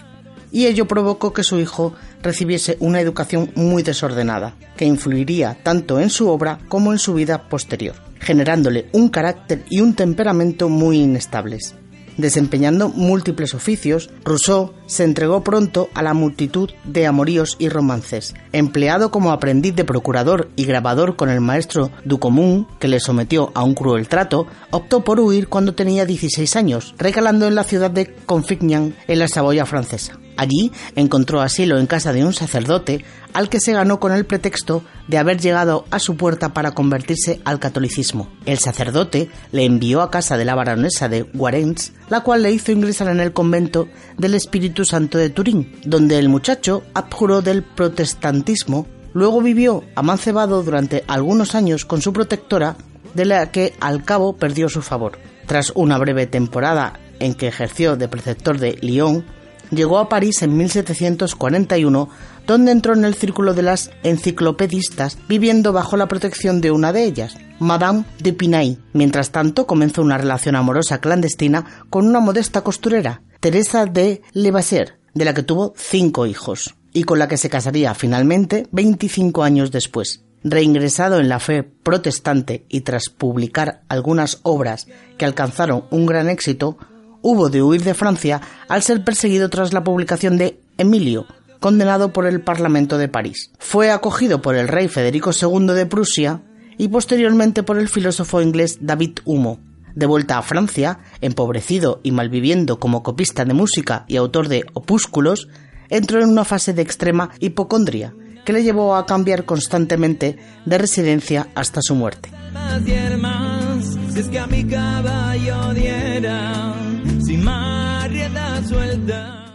y 0.52 0.66
ello 0.66 0.86
provocó 0.86 1.32
que 1.32 1.42
su 1.42 1.58
hijo 1.58 1.94
recibiese 2.22 2.76
una 2.78 3.00
educación 3.00 3.50
muy 3.56 3.82
desordenada, 3.82 4.54
que 4.76 4.84
influiría 4.84 5.58
tanto 5.62 5.98
en 5.98 6.10
su 6.10 6.28
obra 6.28 6.60
como 6.68 6.92
en 6.92 6.98
su 6.98 7.14
vida 7.14 7.48
posterior, 7.48 7.96
generándole 8.20 8.86
un 8.92 9.08
carácter 9.08 9.64
y 9.70 9.80
un 9.80 9.94
temperamento 9.94 10.68
muy 10.68 11.00
inestables. 11.00 11.74
Desempeñando 12.16 12.90
múltiples 12.90 13.54
oficios, 13.54 14.10
Rousseau 14.22 14.74
se 14.86 15.04
entregó 15.04 15.42
pronto 15.42 15.88
a 15.94 16.02
la 16.02 16.12
multitud 16.12 16.70
de 16.84 17.06
amoríos 17.06 17.56
y 17.58 17.70
romances. 17.70 18.34
Empleado 18.52 19.10
como 19.10 19.32
aprendiz 19.32 19.74
de 19.74 19.84
procurador 19.84 20.50
y 20.54 20.64
grabador 20.64 21.16
con 21.16 21.30
el 21.30 21.40
maestro 21.40 21.90
Ducommun, 22.04 22.68
que 22.78 22.88
le 22.88 23.00
sometió 23.00 23.50
a 23.54 23.64
un 23.64 23.74
cruel 23.74 24.08
trato, 24.08 24.46
optó 24.70 25.02
por 25.04 25.20
huir 25.20 25.48
cuando 25.48 25.74
tenía 25.74 26.04
16 26.04 26.54
años, 26.56 26.94
recalando 26.98 27.46
en 27.46 27.54
la 27.54 27.64
ciudad 27.64 27.90
de 27.90 28.14
Confignan, 28.26 28.94
en 29.08 29.18
la 29.18 29.28
Saboya 29.28 29.64
francesa. 29.64 30.18
Allí 30.36 30.72
encontró 30.96 31.40
asilo 31.40 31.78
en 31.78 31.86
casa 31.86 32.12
de 32.12 32.24
un 32.24 32.32
sacerdote 32.32 33.04
al 33.32 33.48
que 33.48 33.60
se 33.60 33.72
ganó 33.72 34.00
con 34.00 34.12
el 34.12 34.26
pretexto 34.26 34.82
de 35.08 35.18
haber 35.18 35.40
llegado 35.40 35.84
a 35.90 35.98
su 35.98 36.16
puerta 36.16 36.52
para 36.52 36.72
convertirse 36.72 37.40
al 37.44 37.58
catolicismo. 37.58 38.28
El 38.46 38.58
sacerdote 38.58 39.30
le 39.52 39.64
envió 39.64 40.02
a 40.02 40.10
casa 40.10 40.36
de 40.36 40.44
la 40.44 40.54
baronesa 40.54 41.08
de 41.08 41.22
Warens, 41.34 41.92
la 42.08 42.20
cual 42.20 42.42
le 42.42 42.52
hizo 42.52 42.72
ingresar 42.72 43.08
en 43.08 43.20
el 43.20 43.32
convento 43.32 43.88
del 44.18 44.34
Espíritu 44.34 44.84
Santo 44.84 45.18
de 45.18 45.30
Turín, 45.30 45.80
donde 45.84 46.18
el 46.18 46.28
muchacho 46.28 46.82
abjuró 46.94 47.42
del 47.42 47.62
protestantismo. 47.62 48.86
Luego 49.14 49.42
vivió 49.42 49.84
amancebado 49.94 50.62
durante 50.62 51.04
algunos 51.06 51.54
años 51.54 51.84
con 51.84 52.00
su 52.00 52.12
protectora, 52.12 52.76
de 53.14 53.26
la 53.26 53.50
que 53.50 53.74
al 53.80 54.04
cabo 54.04 54.36
perdió 54.36 54.68
su 54.68 54.80
favor. 54.80 55.18
Tras 55.46 55.72
una 55.74 55.98
breve 55.98 56.26
temporada 56.26 56.98
en 57.18 57.34
que 57.34 57.48
ejerció 57.48 57.96
de 57.96 58.08
preceptor 58.08 58.58
de 58.58 58.78
Lyon, 58.80 59.24
llegó 59.72 59.98
a 59.98 60.08
París 60.08 60.42
en 60.42 60.56
1741, 60.56 62.08
donde 62.46 62.72
entró 62.72 62.94
en 62.94 63.04
el 63.04 63.14
círculo 63.14 63.54
de 63.54 63.62
las 63.62 63.90
enciclopedistas, 64.02 65.18
viviendo 65.28 65.72
bajo 65.72 65.96
la 65.96 66.08
protección 66.08 66.60
de 66.60 66.70
una 66.70 66.92
de 66.92 67.04
ellas, 67.04 67.36
Madame 67.58 68.04
de 68.20 68.32
Pinay. 68.32 68.78
Mientras 68.92 69.30
tanto, 69.30 69.66
comenzó 69.66 70.02
una 70.02 70.18
relación 70.18 70.56
amorosa 70.56 71.00
clandestina 71.00 71.64
con 71.90 72.06
una 72.06 72.20
modesta 72.20 72.62
costurera, 72.62 73.22
Teresa 73.40 73.86
de 73.86 74.22
Levasseur, 74.32 74.98
de 75.14 75.24
la 75.24 75.34
que 75.34 75.42
tuvo 75.42 75.72
cinco 75.76 76.26
hijos, 76.26 76.74
y 76.92 77.04
con 77.04 77.18
la 77.18 77.28
que 77.28 77.36
se 77.36 77.50
casaría 77.50 77.94
finalmente 77.94 78.66
25 78.72 79.42
años 79.42 79.70
después. 79.70 80.24
Reingresado 80.44 81.20
en 81.20 81.28
la 81.28 81.38
fe 81.38 81.62
protestante 81.62 82.66
y 82.68 82.80
tras 82.80 83.08
publicar 83.08 83.82
algunas 83.88 84.40
obras 84.42 84.88
que 85.16 85.24
alcanzaron 85.24 85.84
un 85.90 86.04
gran 86.04 86.28
éxito, 86.28 86.78
hubo 87.22 87.48
de 87.48 87.62
huir 87.62 87.82
de 87.82 87.94
Francia 87.94 88.40
al 88.68 88.82
ser 88.82 89.02
perseguido 89.02 89.48
tras 89.48 89.72
la 89.72 89.84
publicación 89.84 90.36
de 90.36 90.60
Emilio, 90.76 91.26
condenado 91.60 92.12
por 92.12 92.26
el 92.26 92.40
Parlamento 92.40 92.98
de 92.98 93.08
París. 93.08 93.50
Fue 93.58 93.90
acogido 93.90 94.42
por 94.42 94.56
el 94.56 94.68
rey 94.68 94.88
Federico 94.88 95.30
II 95.30 95.68
de 95.68 95.86
Prusia 95.86 96.42
y 96.76 96.88
posteriormente 96.88 97.62
por 97.62 97.78
el 97.78 97.88
filósofo 97.88 98.42
inglés 98.42 98.78
David 98.80 99.20
Humo. 99.24 99.60
De 99.94 100.06
vuelta 100.06 100.38
a 100.38 100.42
Francia, 100.42 100.98
empobrecido 101.20 102.00
y 102.02 102.12
malviviendo 102.12 102.78
como 102.78 103.02
copista 103.02 103.44
de 103.44 103.54
música 103.54 104.04
y 104.08 104.16
autor 104.16 104.48
de 104.48 104.64
opúsculos, 104.72 105.48
entró 105.90 106.20
en 106.22 106.30
una 106.30 106.44
fase 106.44 106.72
de 106.72 106.82
extrema 106.82 107.30
hipocondria 107.38 108.14
que 108.44 108.52
le 108.52 108.64
llevó 108.64 108.96
a 108.96 109.06
cambiar 109.06 109.44
constantemente 109.44 110.38
de 110.64 110.78
residencia 110.78 111.48
hasta 111.54 111.80
su 111.82 111.94
muerte. 111.94 112.30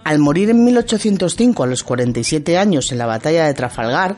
Al 0.03 0.19
morir 0.19 0.49
en 0.49 0.63
1805 0.63 1.63
a 1.63 1.67
los 1.67 1.83
47 1.83 2.57
años 2.57 2.91
en 2.91 2.97
la 2.97 3.05
batalla 3.05 3.45
de 3.45 3.53
Trafalgar, 3.53 4.17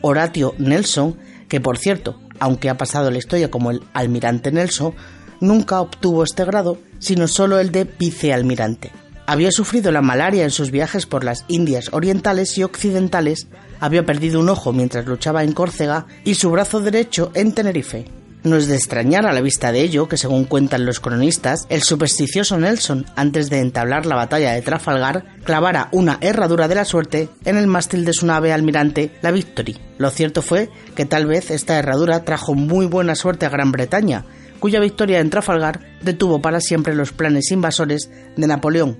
Horatio 0.00 0.54
Nelson, 0.58 1.16
que 1.48 1.60
por 1.60 1.78
cierto, 1.78 2.20
aunque 2.38 2.68
ha 2.68 2.76
pasado 2.76 3.10
la 3.10 3.18
historia 3.18 3.50
como 3.50 3.70
el 3.70 3.82
almirante 3.92 4.52
Nelson, 4.52 4.94
nunca 5.40 5.80
obtuvo 5.80 6.24
este 6.24 6.44
grado, 6.44 6.78
sino 6.98 7.26
solo 7.26 7.58
el 7.58 7.72
de 7.72 7.84
vicealmirante. 7.84 8.92
Había 9.26 9.50
sufrido 9.50 9.92
la 9.92 10.02
malaria 10.02 10.44
en 10.44 10.50
sus 10.50 10.70
viajes 10.70 11.06
por 11.06 11.24
las 11.24 11.44
Indias 11.48 11.90
orientales 11.92 12.58
y 12.58 12.62
occidentales, 12.62 13.48
había 13.78 14.04
perdido 14.04 14.40
un 14.40 14.48
ojo 14.48 14.72
mientras 14.72 15.06
luchaba 15.06 15.44
en 15.44 15.52
Córcega 15.52 16.06
y 16.24 16.34
su 16.34 16.50
brazo 16.50 16.80
derecho 16.80 17.30
en 17.34 17.52
Tenerife. 17.52 18.19
No 18.42 18.56
es 18.56 18.68
de 18.68 18.76
extrañar 18.76 19.26
a 19.26 19.34
la 19.34 19.42
vista 19.42 19.70
de 19.70 19.82
ello 19.82 20.08
que, 20.08 20.16
según 20.16 20.44
cuentan 20.44 20.86
los 20.86 20.98
cronistas, 20.98 21.66
el 21.68 21.82
supersticioso 21.82 22.58
Nelson, 22.58 23.04
antes 23.14 23.50
de 23.50 23.58
entablar 23.58 24.06
la 24.06 24.16
batalla 24.16 24.52
de 24.52 24.62
Trafalgar, 24.62 25.24
clavara 25.44 25.88
una 25.92 26.16
herradura 26.22 26.66
de 26.66 26.74
la 26.74 26.86
suerte 26.86 27.28
en 27.44 27.58
el 27.58 27.66
mástil 27.66 28.06
de 28.06 28.14
su 28.14 28.24
nave 28.24 28.52
almirante, 28.52 29.12
la 29.20 29.30
Victory. 29.30 29.76
Lo 29.98 30.08
cierto 30.08 30.40
fue 30.40 30.70
que 30.94 31.04
tal 31.04 31.26
vez 31.26 31.50
esta 31.50 31.78
herradura 31.78 32.24
trajo 32.24 32.54
muy 32.54 32.86
buena 32.86 33.14
suerte 33.14 33.44
a 33.44 33.50
Gran 33.50 33.72
Bretaña, 33.72 34.24
cuya 34.58 34.80
victoria 34.80 35.20
en 35.20 35.30
Trafalgar 35.30 35.80
detuvo 36.02 36.40
para 36.40 36.60
siempre 36.60 36.94
los 36.94 37.12
planes 37.12 37.50
invasores 37.50 38.10
de 38.36 38.46
Napoleón, 38.46 38.96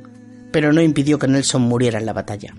pero 0.51 0.73
no 0.73 0.83
impidió 0.83 1.19
que 1.19 1.29
Nelson 1.29 1.63
muriera 1.63 1.99
en 1.99 2.07
la 2.07 2.13
batalla. 2.13 2.55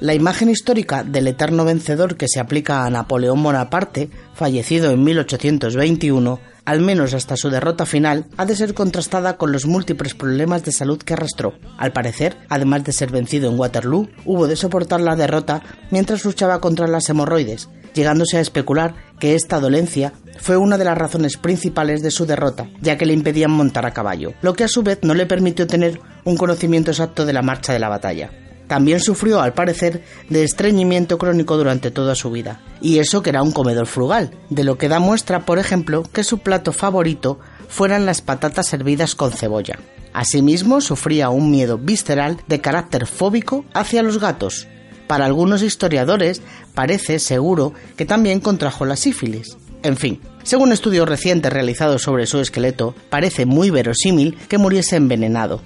La 0.00 0.14
imagen 0.14 0.48
histórica 0.48 1.04
del 1.04 1.28
eterno 1.28 1.66
vencedor 1.66 2.16
que 2.16 2.26
se 2.26 2.40
aplica 2.40 2.86
a 2.86 2.90
Napoleón 2.90 3.42
Bonaparte, 3.42 4.08
fallecido 4.32 4.90
en 4.92 5.04
1821, 5.04 6.40
al 6.64 6.80
menos 6.80 7.12
hasta 7.12 7.36
su 7.36 7.50
derrota 7.50 7.84
final, 7.84 8.24
ha 8.38 8.46
de 8.46 8.56
ser 8.56 8.72
contrastada 8.72 9.36
con 9.36 9.52
los 9.52 9.66
múltiples 9.66 10.14
problemas 10.14 10.64
de 10.64 10.72
salud 10.72 11.02
que 11.02 11.12
arrastró. 11.12 11.52
Al 11.76 11.92
parecer, 11.92 12.38
además 12.48 12.84
de 12.84 12.92
ser 12.92 13.10
vencido 13.10 13.50
en 13.50 13.58
Waterloo, 13.58 14.08
hubo 14.24 14.46
de 14.46 14.56
soportar 14.56 15.02
la 15.02 15.16
derrota 15.16 15.62
mientras 15.90 16.24
luchaba 16.24 16.62
contra 16.62 16.86
las 16.86 17.06
hemorroides, 17.10 17.68
llegándose 17.92 18.38
a 18.38 18.40
especular 18.40 18.94
que 19.18 19.34
esta 19.34 19.60
dolencia 19.60 20.14
fue 20.38 20.56
una 20.56 20.78
de 20.78 20.84
las 20.86 20.96
razones 20.96 21.36
principales 21.36 22.02
de 22.02 22.10
su 22.10 22.24
derrota, 22.24 22.70
ya 22.80 22.96
que 22.96 23.04
le 23.04 23.12
impedían 23.12 23.50
montar 23.50 23.84
a 23.84 23.92
caballo, 23.92 24.32
lo 24.40 24.54
que 24.54 24.64
a 24.64 24.68
su 24.68 24.82
vez 24.82 25.00
no 25.02 25.12
le 25.12 25.26
permitió 25.26 25.66
tener 25.66 26.00
un 26.24 26.38
conocimiento 26.38 26.90
exacto 26.90 27.26
de 27.26 27.34
la 27.34 27.42
marcha 27.42 27.74
de 27.74 27.80
la 27.80 27.90
batalla. 27.90 28.30
También 28.70 29.00
sufrió, 29.00 29.40
al 29.40 29.52
parecer, 29.52 30.04
de 30.28 30.44
estreñimiento 30.44 31.18
crónico 31.18 31.56
durante 31.56 31.90
toda 31.90 32.14
su 32.14 32.30
vida. 32.30 32.60
Y 32.80 33.00
eso 33.00 33.20
que 33.20 33.30
era 33.30 33.42
un 33.42 33.50
comedor 33.50 33.88
frugal, 33.88 34.30
de 34.48 34.62
lo 34.62 34.78
que 34.78 34.88
da 34.88 35.00
muestra, 35.00 35.44
por 35.44 35.58
ejemplo, 35.58 36.04
que 36.12 36.22
su 36.22 36.38
plato 36.38 36.72
favorito 36.72 37.40
fueran 37.68 38.06
las 38.06 38.22
patatas 38.22 38.68
servidas 38.68 39.16
con 39.16 39.32
cebolla. 39.32 39.80
Asimismo, 40.12 40.80
sufría 40.80 41.30
un 41.30 41.50
miedo 41.50 41.78
visceral 41.78 42.36
de 42.46 42.60
carácter 42.60 43.08
fóbico 43.08 43.64
hacia 43.74 44.04
los 44.04 44.20
gatos. 44.20 44.68
Para 45.08 45.24
algunos 45.24 45.62
historiadores 45.62 46.40
parece 46.72 47.18
seguro 47.18 47.74
que 47.96 48.06
también 48.06 48.38
contrajo 48.38 48.84
la 48.84 48.94
sífilis. 48.94 49.56
En 49.82 49.96
fin, 49.96 50.20
según 50.44 50.70
estudios 50.70 51.08
recientes 51.08 51.52
realizados 51.52 52.02
sobre 52.02 52.28
su 52.28 52.38
esqueleto, 52.38 52.94
parece 53.08 53.46
muy 53.46 53.70
verosímil 53.70 54.38
que 54.48 54.58
muriese 54.58 54.94
envenenado. 54.94 55.60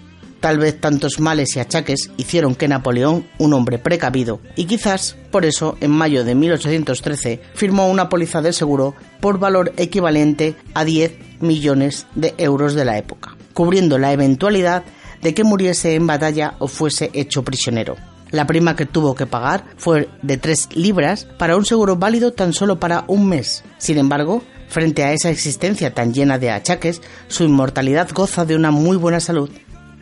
Tal 0.45 0.59
vez 0.59 0.79
tantos 0.79 1.21
males 1.21 1.57
y 1.57 1.61
achaques 1.61 2.11
hicieron 2.19 2.55
que 2.55 2.69
Napoleón, 2.69 3.27
un 3.39 3.55
hombre 3.55 3.79
precavido, 3.79 4.41
y 4.57 4.67
quizás 4.67 5.17
por 5.31 5.47
eso 5.47 5.79
en 5.81 5.91
mayo 5.91 6.23
de 6.23 6.35
1813 6.35 7.41
firmó 7.55 7.89
una 7.89 8.11
póliza 8.11 8.43
de 8.43 8.53
seguro 8.53 8.95
por 9.21 9.39
valor 9.39 9.73
equivalente 9.79 10.55
a 10.75 10.85
10 10.85 11.41
millones 11.41 12.07
de 12.15 12.35
euros 12.37 12.75
de 12.75 12.85
la 12.85 12.99
época, 12.99 13.39
cubriendo 13.55 13.97
la 13.97 14.13
eventualidad 14.13 14.85
de 15.23 15.33
que 15.33 15.45
muriese 15.45 15.95
en 15.95 16.07
batalla 16.07 16.57
o 16.59 16.69
fuese 16.69 17.11
hecho 17.15 17.43
prisionero. 17.43 17.97
La 18.31 18.47
prima 18.47 18.77
que 18.77 18.85
tuvo 18.85 19.15
que 19.15 19.25
pagar 19.25 19.65
fue 19.79 20.11
de 20.21 20.37
3 20.37 20.77
libras 20.77 21.27
para 21.39 21.57
un 21.57 21.65
seguro 21.65 21.97
válido 21.97 22.35
tan 22.35 22.53
solo 22.53 22.79
para 22.79 23.05
un 23.09 23.31
mes. 23.31 23.65
Sin 23.79 23.97
embargo, 23.97 24.43
frente 24.69 25.05
a 25.05 25.13
esa 25.15 25.31
existencia 25.31 25.95
tan 25.95 26.13
llena 26.13 26.39
de 26.39 26.51
achaques, 26.51 27.01
su 27.29 27.45
inmortalidad 27.45 28.11
goza 28.13 28.45
de 28.45 28.57
una 28.57 28.71
muy 28.71 28.99
buena 28.99 29.21
salud 29.21 29.49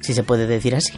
si 0.02 0.12
se 0.12 0.23
puede 0.23 0.47
decir 0.47 0.75
así. 0.75 0.92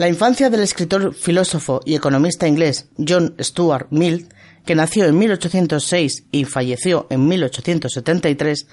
La 0.00 0.08
infancia 0.08 0.48
del 0.48 0.60
escritor, 0.60 1.14
filósofo 1.14 1.82
y 1.84 1.94
economista 1.94 2.48
inglés 2.48 2.88
John 2.96 3.34
Stuart 3.38 3.88
Mill, 3.90 4.28
que 4.64 4.74
nació 4.74 5.04
en 5.04 5.18
1806 5.18 6.24
y 6.32 6.44
falleció 6.46 7.06
en 7.10 7.28
1873, 7.28 8.66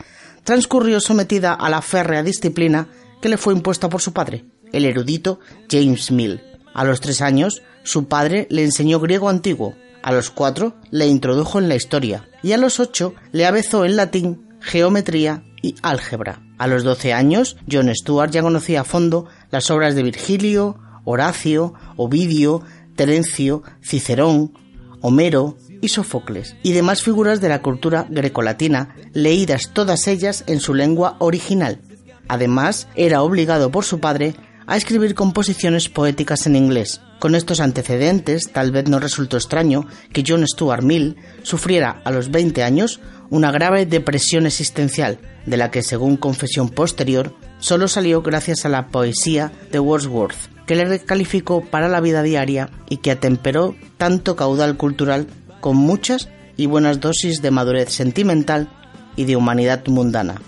transcurrió 0.46 1.02
sometida 1.02 1.54
a 1.54 1.70
la 1.70 1.82
férrea 1.82 2.24
disciplina 2.24 2.88
que 3.22 3.28
le 3.28 3.36
fue 3.36 3.54
impuesta 3.54 3.90
por 3.90 4.02
su 4.02 4.14
padre, 4.14 4.46
el 4.72 4.86
erudito 4.86 5.42
James 5.70 6.12
Mill. 6.12 6.42
A 6.74 6.86
los 6.86 7.02
tres 7.02 7.22
años, 7.22 7.62
su 7.84 8.08
padre 8.08 8.48
le 8.50 8.64
enseñó 8.64 9.02
griego 9.02 9.28
antiguo, 9.28 9.76
a 10.08 10.14
los 10.14 10.30
cuatro 10.30 10.74
le 10.90 11.06
introdujo 11.06 11.60
en 11.60 11.68
la 11.68 11.76
historia 11.76 12.30
y 12.42 12.54
a 12.54 12.58
los 12.58 12.80
ocho 12.80 13.14
le 13.34 13.46
avezó 13.46 13.84
en 13.84 13.98
latín, 13.98 14.48
geometría 14.62 15.44
y 15.62 15.76
álgebra. 15.82 16.42
A 16.58 16.68
los 16.68 16.86
doce 16.86 17.12
años, 17.12 17.58
John 17.70 17.94
Stuart 17.94 18.32
ya 18.32 18.42
conocía 18.42 18.82
a 18.82 18.84
fondo 18.86 19.28
las 19.52 19.70
obras 19.70 19.96
de 19.96 20.04
Virgilio, 20.04 20.80
Horacio, 21.04 21.74
Ovidio, 21.98 22.62
Terencio, 22.96 23.64
Cicerón, 23.84 24.54
Homero 25.02 25.58
y 25.82 25.90
Sofocles, 25.90 26.56
y 26.64 26.72
demás 26.72 27.04
figuras 27.04 27.42
de 27.42 27.50
la 27.50 27.62
cultura 27.62 28.08
grecolatina, 28.10 28.96
leídas 29.12 29.72
todas 29.74 30.08
ellas 30.08 30.46
en 30.48 30.62
su 30.62 30.74
lengua 30.74 31.18
original. 31.20 31.82
Además, 32.30 32.88
era 32.96 33.24
obligado 33.24 33.72
por 33.72 33.84
su 33.84 34.00
padre 34.00 34.36
a 34.68 34.76
escribir 34.76 35.16
composiciones 35.16 35.90
poéticas 35.90 36.46
en 36.46 36.56
inglés. 36.56 37.02
Con 37.20 37.34
estos 37.34 37.62
antecedentes, 37.62 38.52
tal 38.52 38.72
vez 38.72 38.88
no 38.88 39.00
resultó 39.00 39.38
extraño 39.38 39.88
que 40.12 40.24
John 40.28 40.46
Stuart 40.46 40.84
Mill 40.84 41.16
sufriera 41.42 42.02
a 42.04 42.12
los 42.12 42.30
20 42.30 42.64
años 42.64 43.00
una 43.30 43.52
grave 43.52 43.86
depresión 43.86 44.46
existencial, 44.46 45.20
de 45.46 45.58
la 45.58 45.72
que, 45.72 45.82
según 45.82 46.18
confesión 46.18 46.70
posterior, 46.70 47.34
solo 47.60 47.88
salió 47.88 48.22
gracias 48.22 48.66
a 48.66 48.70
la 48.70 48.88
poesía 48.88 49.52
de 49.72 49.80
Wordsworth, 49.80 50.66
que 50.66 50.76
le 50.76 50.86
recalificó 50.86 51.62
para 51.66 51.88
la 51.88 52.02
vida 52.02 52.22
diaria 52.22 52.70
y 52.90 52.98
que 52.98 53.12
atemperó 53.12 53.76
tanto 53.98 54.36
caudal 54.36 54.78
cultural 54.78 55.28
con 55.62 55.78
muchas 55.78 56.30
y 56.58 56.66
buenas 56.66 57.00
dosis 57.00 57.42
de 57.42 57.52
madurez 57.52 57.90
sentimental 57.90 58.70
y 59.16 59.24
de 59.26 59.36
humanidad 59.36 59.86
mundana. 59.88 60.42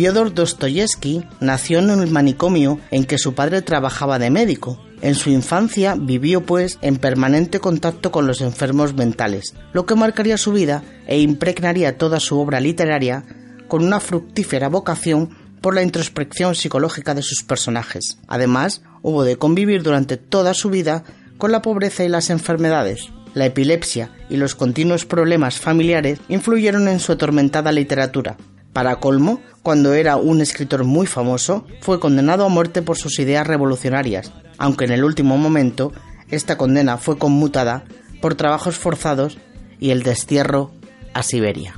Fyodor 0.00 0.32
Dostoyevsky 0.32 1.26
nació 1.40 1.80
en 1.80 1.90
el 1.90 2.10
manicomio 2.10 2.80
en 2.90 3.04
que 3.04 3.18
su 3.18 3.34
padre 3.34 3.60
trabajaba 3.60 4.18
de 4.18 4.30
médico. 4.30 4.82
En 5.02 5.14
su 5.14 5.28
infancia 5.28 5.94
vivió 5.94 6.40
pues 6.46 6.78
en 6.80 6.96
permanente 6.96 7.60
contacto 7.60 8.10
con 8.10 8.26
los 8.26 8.40
enfermos 8.40 8.94
mentales, 8.94 9.54
lo 9.74 9.84
que 9.84 9.96
marcaría 9.96 10.38
su 10.38 10.52
vida 10.52 10.82
e 11.06 11.20
impregnaría 11.20 11.98
toda 11.98 12.18
su 12.18 12.40
obra 12.40 12.60
literaria 12.60 13.26
con 13.68 13.84
una 13.84 14.00
fructífera 14.00 14.70
vocación 14.70 15.36
por 15.60 15.74
la 15.74 15.82
introspección 15.82 16.54
psicológica 16.54 17.14
de 17.14 17.20
sus 17.20 17.42
personajes. 17.42 18.16
Además, 18.26 18.80
hubo 19.02 19.22
de 19.22 19.36
convivir 19.36 19.82
durante 19.82 20.16
toda 20.16 20.54
su 20.54 20.70
vida 20.70 21.04
con 21.36 21.52
la 21.52 21.60
pobreza 21.60 22.04
y 22.04 22.08
las 22.08 22.30
enfermedades. 22.30 23.10
La 23.34 23.44
epilepsia 23.44 24.10
y 24.30 24.38
los 24.38 24.54
continuos 24.54 25.04
problemas 25.04 25.60
familiares 25.60 26.20
influyeron 26.30 26.88
en 26.88 27.00
su 27.00 27.12
atormentada 27.12 27.70
literatura, 27.70 28.38
para 28.72 28.96
colmo, 28.96 29.40
cuando 29.62 29.92
era 29.94 30.16
un 30.16 30.40
escritor 30.40 30.84
muy 30.84 31.06
famoso, 31.06 31.66
fue 31.80 32.00
condenado 32.00 32.44
a 32.44 32.48
muerte 32.48 32.82
por 32.82 32.96
sus 32.96 33.18
ideas 33.18 33.46
revolucionarias, 33.46 34.32
aunque 34.58 34.84
en 34.84 34.92
el 34.92 35.04
último 35.04 35.36
momento 35.36 35.92
esta 36.30 36.56
condena 36.56 36.96
fue 36.96 37.18
conmutada 37.18 37.84
por 38.20 38.34
trabajos 38.34 38.78
forzados 38.78 39.38
y 39.78 39.90
el 39.90 40.02
destierro 40.02 40.72
a 41.14 41.22
Siberia. 41.22 41.74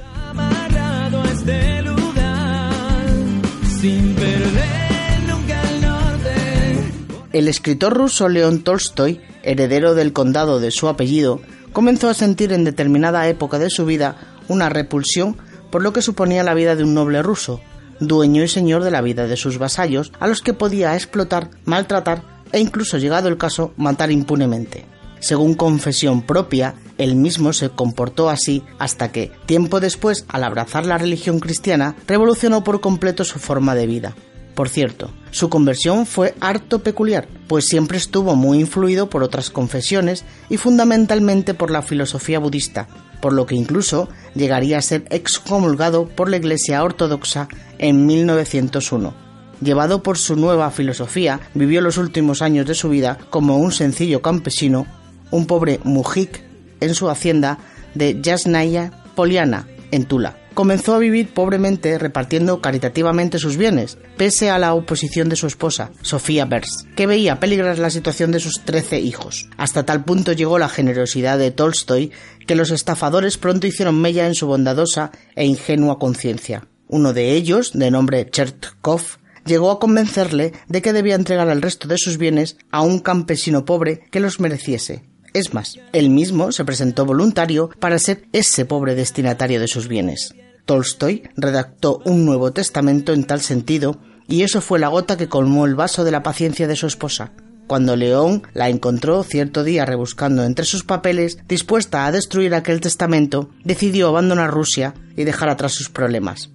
El 7.33 7.48
escritor 7.48 7.94
ruso 7.94 8.28
León 8.28 8.62
Tolstoy, 8.62 9.20
heredero 9.42 9.94
del 9.94 10.12
condado 10.12 10.61
de 10.61 10.70
su 10.70 10.88
apellido, 10.88 11.40
comenzó 11.72 12.11
a 12.11 12.14
sentir 12.14 12.52
en 12.52 12.64
determinada 12.64 13.26
época 13.28 13.59
de 13.59 13.70
su 13.70 13.87
vida 13.87 14.16
una 14.48 14.68
repulsión 14.68 15.38
por 15.72 15.82
lo 15.82 15.92
que 15.92 16.02
suponía 16.02 16.44
la 16.44 16.54
vida 16.54 16.76
de 16.76 16.85
un 16.85 16.94
noble 16.94 17.22
ruso, 17.22 17.61
dueño 17.98 18.44
y 18.44 18.48
señor 18.48 18.85
de 18.85 18.90
la 18.90 19.00
vida 19.00 19.26
de 19.26 19.37
sus 19.38 19.58
vasallos, 19.58 20.12
a 20.20 20.28
los 20.28 20.42
que 20.42 20.52
podía 20.52 20.94
explotar, 20.94 21.50
maltratar 21.64 22.22
e 22.52 22.61
incluso, 22.61 22.98
llegado 22.98 23.28
el 23.28 23.38
caso, 23.38 23.72
matar 23.78 24.12
impunemente. 24.12 24.85
Según 25.18 25.54
confesión 25.54 26.22
propia, 26.22 26.74
él 26.98 27.16
mismo 27.16 27.52
se 27.54 27.70
comportó 27.70 28.28
así 28.28 28.62
hasta 28.78 29.11
que, 29.12 29.32
tiempo 29.46 29.80
después, 29.80 30.26
al 30.28 30.44
abrazar 30.44 30.85
la 30.85 30.98
religión 30.98 31.40
cristiana, 31.40 31.96
revolucionó 32.06 32.62
por 32.62 32.80
completo 32.80 33.24
su 33.24 33.38
forma 33.38 33.74
de 33.74 33.87
vida. 33.87 34.14
Por 34.54 34.68
cierto, 34.68 35.11
su 35.30 35.48
conversión 35.48 36.04
fue 36.04 36.35
harto 36.40 36.80
peculiar, 36.80 37.26
pues 37.48 37.64
siempre 37.64 37.96
estuvo 37.96 38.37
muy 38.37 38.61
influido 38.61 39.08
por 39.08 39.22
otras 39.22 39.48
confesiones 39.48 40.24
y 40.50 40.58
fundamentalmente 40.58 41.54
por 41.54 41.70
la 41.70 41.80
filosofía 41.80 42.38
budista, 42.38 42.88
por 43.22 43.32
lo 43.32 43.46
que 43.46 43.54
incluso 43.54 44.08
llegaría 44.35 44.76
a 44.76 44.82
ser 44.82 45.04
excomulgado 45.08 46.06
por 46.08 46.28
la 46.28 46.37
Iglesia 46.37 46.82
Ortodoxa 46.82 47.48
en 47.78 48.04
1901. 48.04 49.14
Llevado 49.62 50.02
por 50.02 50.18
su 50.18 50.35
nueva 50.35 50.70
filosofía, 50.72 51.40
vivió 51.54 51.80
los 51.80 51.96
últimos 51.96 52.42
años 52.42 52.66
de 52.66 52.74
su 52.74 52.88
vida 52.88 53.16
como 53.30 53.58
un 53.58 53.70
sencillo 53.70 54.20
campesino, 54.20 54.87
un 55.30 55.46
pobre 55.46 55.78
mujik, 55.85 56.42
en 56.80 56.94
su 56.94 57.08
hacienda 57.08 57.58
de 57.94 58.20
Yasnaya 58.20 58.90
Poliana, 59.14 59.68
en 59.92 60.04
Tula 60.04 60.41
comenzó 60.53 60.95
a 60.95 60.99
vivir 60.99 61.33
pobremente 61.33 61.99
repartiendo 61.99 62.61
caritativamente 62.61 63.38
sus 63.38 63.57
bienes, 63.57 63.99
pese 64.17 64.51
a 64.51 64.59
la 64.59 64.75
oposición 64.75 65.29
de 65.29 65.37
su 65.37 65.47
esposa, 65.47 65.91
Sofía 66.03 66.45
Bers, 66.45 66.87
que 66.97 67.07
veía 67.07 67.41
peligrar 67.41 67.79
la 67.79 67.91
situación 67.91 68.33
de 68.33 68.41
sus 68.41 68.61
trece 68.65 69.01
hijos. 69.01 69.49
Hasta 69.57 69.85
tal 69.85 70.05
punto 70.05 70.33
llegó 70.33 70.59
la 70.59 70.69
generosidad 70.69 71.38
de 71.38 71.51
Tolstoy 71.51 72.12
que 72.47 72.55
los 72.55 72.71
estafadores 72.71 73.38
pronto 73.38 73.67
hicieron 73.67 74.01
mella 74.01 74.27
en 74.27 74.35
su 74.35 74.47
bondadosa 74.47 75.12
e 75.37 75.45
ingenua 75.45 75.99
conciencia. 75.99 76.67
Uno 76.88 77.12
de 77.12 77.33
ellos, 77.33 77.73
de 77.73 77.91
nombre 77.91 78.29
Chertkov, 78.29 79.03
llegó 79.47 79.71
a 79.71 79.79
convencerle 79.79 80.53
de 80.69 80.83
que 80.83 80.93
debía 80.93 81.15
entregar 81.15 81.49
el 81.49 81.62
resto 81.62 81.88
de 81.88 81.99
sus 81.99 82.19
bienes 82.19 82.57
a 82.71 82.83
un 82.83 83.01
campesino 83.01 83.65
pobre 83.65 84.01
que 84.11 84.21
los 84.21 84.41
mereciese. 84.41 85.03
Es 85.35 85.55
más, 85.55 85.79
él 85.92 86.11
mismo 86.11 86.53
se 86.53 86.64
presentó 86.64 87.07
voluntario 87.07 87.71
para 87.79 87.99
ser 87.99 88.27
ese 88.33 88.66
pobre 88.66 88.95
destinatario 88.95 89.61
de 89.61 89.68
sus 89.68 89.88
bienes. 89.88 90.35
Tolstoy 90.66 91.23
redactó 91.37 92.01
un 92.05 92.27
Nuevo 92.27 92.53
Testamento 92.53 93.12
en 93.12 93.25
tal 93.25 93.40
sentido, 93.40 93.99
y 94.29 94.42
eso 94.42 94.61
fue 94.61 94.79
la 94.79 94.88
gota 94.88 95.16
que 95.16 95.29
colmó 95.29 95.64
el 95.64 95.75
vaso 95.75 96.05
de 96.05 96.11
la 96.11 96.23
paciencia 96.23 96.68
de 96.68 96.77
su 96.77 96.87
esposa. 96.87 97.33
Cuando 97.66 97.97
León 97.97 98.42
la 98.53 98.68
encontró 98.68 99.23
cierto 99.23 99.64
día 99.64 99.87
rebuscando 99.87 100.45
entre 100.45 100.66
sus 100.66 100.85
papeles, 100.85 101.38
dispuesta 101.49 102.05
a 102.05 102.12
destruir 102.12 102.55
aquel 102.55 102.81
testamento, 102.81 103.49
decidió 103.64 104.09
abandonar 104.09 104.51
Rusia 104.51 104.95
y 105.16 105.25
dejar 105.25 105.49
atrás 105.49 105.73
sus 105.73 105.88
problemas. 105.88 106.51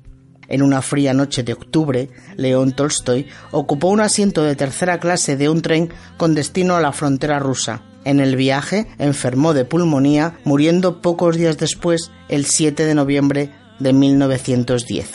En 0.47 0.61
una 0.61 0.81
fría 0.81 1.13
noche 1.13 1.43
de 1.43 1.53
octubre, 1.53 2.09
León 2.35 2.73
Tolstoy 2.73 3.27
ocupó 3.51 3.87
un 3.89 4.01
asiento 4.01 4.43
de 4.43 4.55
tercera 4.55 4.99
clase 4.99 5.35
de 5.35 5.49
un 5.49 5.61
tren 5.61 5.89
con 6.17 6.35
destino 6.35 6.75
a 6.75 6.81
la 6.81 6.93
frontera 6.93 7.39
rusa 7.39 7.81
En 8.07 8.21
el 8.21 8.37
viaje 8.37 8.87
enfermó 8.99 9.53
de 9.53 9.65
pulmonía, 9.65 10.39
muriendo 10.45 11.01
pocos 11.01 11.35
días 11.35 11.57
después, 11.57 12.09
el 12.29 12.45
7 12.45 12.85
de 12.85 12.95
noviembre 12.95 13.51
de 13.79 13.91
1910. 13.91 15.09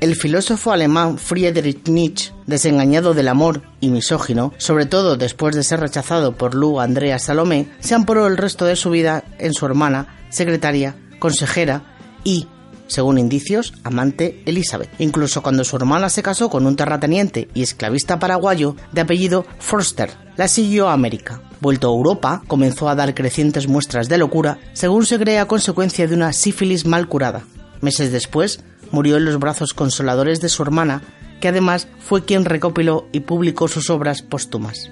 El 0.00 0.14
filósofo 0.14 0.70
alemán 0.70 1.18
Friedrich 1.18 1.88
Nietzsche, 1.88 2.32
desengañado 2.46 3.12
del 3.12 3.26
amor 3.26 3.62
y 3.80 3.88
misógino, 3.88 4.52
sobre 4.58 4.86
todo 4.86 5.16
después 5.16 5.56
de 5.56 5.64
ser 5.64 5.80
rechazado 5.80 6.36
por 6.36 6.54
Lu 6.54 6.78
Andrea 6.78 7.18
Salomé, 7.18 7.70
se 7.80 7.96
amparó 7.96 8.28
el 8.28 8.36
resto 8.36 8.66
de 8.66 8.76
su 8.76 8.90
vida 8.90 9.24
en 9.40 9.52
su 9.52 9.66
hermana, 9.66 10.14
secretaria, 10.30 10.94
consejera 11.18 11.96
y, 12.22 12.46
según 12.86 13.18
indicios, 13.18 13.74
amante 13.82 14.42
Elizabeth. 14.46 14.90
Incluso 14.98 15.42
cuando 15.42 15.64
su 15.64 15.76
hermana 15.76 16.08
se 16.08 16.22
casó 16.22 16.50
con 16.50 16.66
un 16.66 16.76
terrateniente 16.76 17.48
y 17.54 17.62
esclavista 17.62 18.18
paraguayo 18.18 18.76
de 18.92 19.00
apellido 19.00 19.46
Forster, 19.58 20.10
la 20.36 20.48
siguió 20.48 20.88
a 20.88 20.92
América. 20.92 21.42
Vuelto 21.60 21.88
a 21.88 21.94
Europa, 21.94 22.42
comenzó 22.46 22.88
a 22.88 22.94
dar 22.94 23.14
crecientes 23.14 23.68
muestras 23.68 24.08
de 24.08 24.18
locura, 24.18 24.58
según 24.72 25.06
se 25.06 25.18
cree 25.18 25.38
a 25.38 25.46
consecuencia 25.46 26.06
de 26.06 26.14
una 26.14 26.32
sífilis 26.32 26.84
mal 26.84 27.08
curada. 27.08 27.44
Meses 27.80 28.12
después, 28.12 28.60
murió 28.90 29.16
en 29.16 29.24
los 29.24 29.38
brazos 29.38 29.74
consoladores 29.74 30.40
de 30.40 30.48
su 30.48 30.62
hermana, 30.62 31.02
que 31.40 31.48
además 31.48 31.88
fue 32.00 32.24
quien 32.24 32.44
recopiló 32.44 33.08
y 33.12 33.20
publicó 33.20 33.68
sus 33.68 33.90
obras 33.90 34.22
póstumas. 34.22 34.90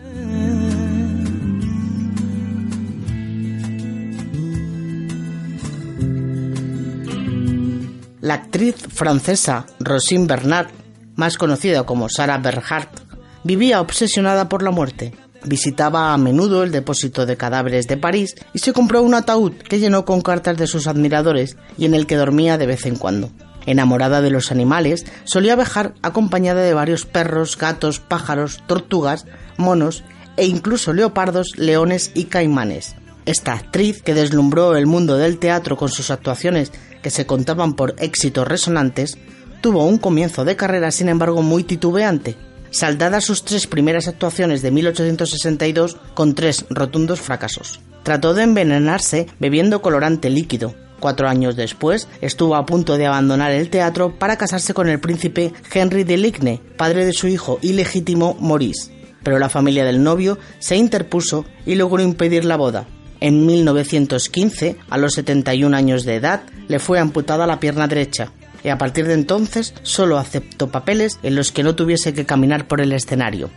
La 8.23 8.35
actriz 8.35 8.77
francesa 8.77 9.67
Rosine 9.81 10.29
Bernard, 10.29 10.69
más 11.17 11.37
conocida 11.37 11.83
como 11.83 12.09
Sarah 12.09 12.39
Bernhardt, 12.39 13.01
vivía 13.43 13.81
obsesionada 13.81 14.49
por 14.49 14.63
la 14.63 14.71
muerte. 14.71 15.13
Visitaba 15.43 16.15
a 16.15 16.19
menudo 16.19 16.63
el 16.63 16.71
depósito 16.71 17.27
de 17.27 17.37
cadáveres 17.37 17.89
de 17.89 17.97
París 17.97 18.37
y 18.55 18.61
se 18.61 18.73
compró 18.73 19.03
un 19.03 19.15
ataúd 19.15 19.55
que 19.55 19.81
llenó 19.81 20.05
con 20.05 20.21
cartas 20.21 20.57
de 20.57 20.69
sus 20.69 20.87
admiradores 20.87 21.57
y 21.77 21.85
en 21.85 21.95
el 21.95 22.07
que 22.07 22.15
dormía 22.15 22.59
de 22.59 22.67
vez 22.67 22.87
en 22.87 22.95
cuando. 22.95 23.33
Enamorada 23.67 24.23
de 24.23 24.31
los 24.31 24.53
animales, 24.53 25.05
solía 25.25 25.57
viajar 25.57 25.95
acompañada 26.03 26.63
de 26.63 26.75
varios 26.75 27.07
perros, 27.07 27.59
gatos, 27.59 27.99
pájaros, 27.99 28.63
tortugas, 28.69 29.27
monos 29.57 30.05
e 30.37 30.47
incluso 30.47 30.93
leopardos, 30.93 31.59
leones 31.59 32.13
y 32.15 32.27
caimanes. 32.27 32.95
Esta 33.25 33.53
actriz, 33.53 34.03
que 34.03 34.15
deslumbró 34.15 34.77
el 34.77 34.87
mundo 34.87 35.17
del 35.17 35.39
teatro 35.39 35.77
con 35.77 35.89
sus 35.89 36.11
actuaciones 36.11 36.73
que 37.03 37.11
se 37.11 37.27
contaban 37.27 37.75
por 37.75 37.95
éxitos 37.99 38.49
resonantes, 38.49 39.19
tuvo 39.61 39.87
un 39.87 39.99
comienzo 39.99 40.45
de 40.45 40.57
carrera 40.57 40.91
sin 40.91 41.09
embargo 41.09 41.43
muy 41.43 41.63
titubeante, 41.63 42.37
saldadas 42.71 43.25
sus 43.25 43.45
tres 43.45 43.67
primeras 43.67 44.09
actuaciones 44.09 44.63
de 44.63 44.71
1862 44.71 45.97
con 46.15 46.35
tres 46.35 46.65
rotundos 46.69 47.21
fracasos. 47.21 47.81
Trató 48.03 48.35
de 48.35 48.43
envenenarse 48.43 49.29
bebiendo 49.39 49.83
colorante 49.83 50.29
líquido, 50.31 50.75
Cuatro 51.03 51.29
años 51.29 51.57
después, 51.57 52.07
estuvo 52.21 52.55
a 52.55 52.65
punto 52.65 52.97
de 52.97 53.07
abandonar 53.07 53.51
el 53.51 53.71
teatro 53.71 54.17
para 54.21 54.37
casarse 54.37 54.73
con 54.73 54.89
el 54.89 55.01
príncipe 55.01 55.53
Henry 55.75 56.05
de 56.05 56.17
Ligne, 56.17 56.61
padre 56.77 57.05
de 57.05 57.13
su 57.13 57.27
hijo 57.27 57.59
ilegítimo 57.61 58.37
Maurice. 58.39 58.93
Pero 59.25 59.41
la 59.41 59.49
familia 59.49 59.85
del 59.85 60.05
novio 60.05 60.39
se 60.61 60.77
interpuso 60.77 61.45
y 61.67 61.75
logró 61.75 62.05
impedir 62.05 62.45
la 62.45 62.57
boda. 62.57 62.87
En 63.23 63.47
1915, 63.47 64.79
a 64.91 64.99
los 64.99 65.15
71 65.15 65.77
años 65.77 66.05
de 66.05 66.17
edad, 66.17 66.43
le 66.67 66.81
fue 66.81 66.99
amputada 66.99 67.47
la 67.47 67.61
pierna 67.61 67.87
derecha, 67.87 68.33
y 68.65 68.69
a 68.69 68.79
partir 68.79 69.07
de 69.07 69.15
entonces 69.15 69.75
solo 69.85 70.19
aceptó 70.19 70.73
papeles 70.73 71.21
en 71.23 71.37
los 71.37 71.53
que 71.53 71.63
no 71.63 71.77
tuviese 71.77 72.15
que 72.15 72.27
caminar 72.27 72.67
por 72.67 72.81
el 72.81 72.93
escenario. 72.93 73.49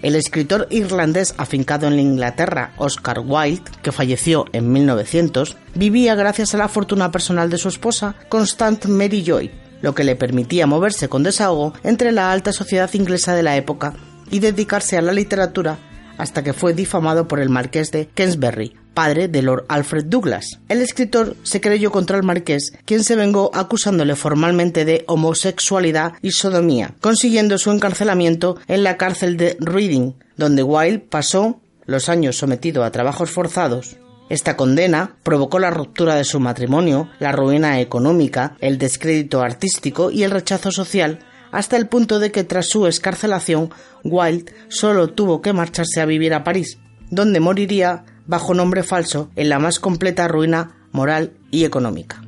El 0.00 0.14
escritor 0.14 0.68
irlandés 0.70 1.34
afincado 1.36 1.88
en 1.88 1.98
Inglaterra, 1.98 2.74
Oscar 2.76 3.18
Wilde, 3.18 3.68
que 3.82 3.90
falleció 3.90 4.44
en 4.52 4.70
1900, 4.70 5.56
vivía 5.74 6.14
gracias 6.14 6.54
a 6.54 6.58
la 6.58 6.68
fortuna 6.68 7.10
personal 7.10 7.50
de 7.50 7.58
su 7.58 7.66
esposa, 7.66 8.14
Constance 8.28 8.86
Mary 8.86 9.24
Joy, 9.24 9.50
lo 9.84 9.94
que 9.94 10.02
le 10.02 10.16
permitía 10.16 10.66
moverse 10.66 11.10
con 11.10 11.22
desahogo 11.22 11.74
entre 11.84 12.10
la 12.10 12.32
alta 12.32 12.54
sociedad 12.54 12.88
inglesa 12.94 13.34
de 13.34 13.42
la 13.42 13.58
época 13.58 13.92
y 14.30 14.38
dedicarse 14.38 14.96
a 14.96 15.02
la 15.02 15.12
literatura 15.12 15.76
hasta 16.16 16.42
que 16.42 16.54
fue 16.54 16.72
difamado 16.72 17.28
por 17.28 17.38
el 17.38 17.50
marqués 17.50 17.90
de 17.90 18.08
Kensberry, 18.14 18.74
padre 18.94 19.28
de 19.28 19.42
Lord 19.42 19.66
Alfred 19.68 20.06
Douglas. 20.06 20.58
El 20.70 20.80
escritor 20.80 21.36
se 21.42 21.60
creyó 21.60 21.92
contra 21.92 22.16
el 22.16 22.22
marqués, 22.22 22.72
quien 22.86 23.04
se 23.04 23.14
vengó 23.14 23.50
acusándole 23.52 24.16
formalmente 24.16 24.86
de 24.86 25.04
homosexualidad 25.06 26.14
y 26.22 26.30
sodomía, 26.30 26.94
consiguiendo 27.02 27.58
su 27.58 27.70
encarcelamiento 27.70 28.56
en 28.68 28.84
la 28.84 28.96
cárcel 28.96 29.36
de 29.36 29.58
Reading, 29.60 30.12
donde 30.38 30.62
Wilde 30.62 31.00
pasó 31.00 31.60
los 31.84 32.08
años 32.08 32.38
sometido 32.38 32.84
a 32.84 32.90
trabajos 32.90 33.30
forzados. 33.30 33.98
Esta 34.28 34.56
condena 34.56 35.16
provocó 35.22 35.58
la 35.58 35.70
ruptura 35.70 36.14
de 36.14 36.24
su 36.24 36.40
matrimonio, 36.40 37.08
la 37.18 37.32
ruina 37.32 37.80
económica, 37.80 38.56
el 38.60 38.78
descrédito 38.78 39.42
artístico 39.42 40.10
y 40.10 40.22
el 40.22 40.30
rechazo 40.30 40.70
social, 40.70 41.18
hasta 41.52 41.76
el 41.76 41.86
punto 41.86 42.18
de 42.18 42.32
que 42.32 42.42
tras 42.42 42.68
su 42.68 42.86
escarcelación, 42.86 43.70
Wilde 44.02 44.52
solo 44.68 45.08
tuvo 45.08 45.40
que 45.40 45.52
marcharse 45.52 46.00
a 46.00 46.06
vivir 46.06 46.34
a 46.34 46.42
París, 46.42 46.78
donde 47.10 47.38
moriría 47.38 48.04
bajo 48.26 48.54
nombre 48.54 48.82
falso 48.82 49.30
en 49.36 49.50
la 49.50 49.58
más 49.58 49.78
completa 49.78 50.26
ruina 50.26 50.88
moral 50.90 51.32
y 51.50 51.64
económica. 51.64 52.22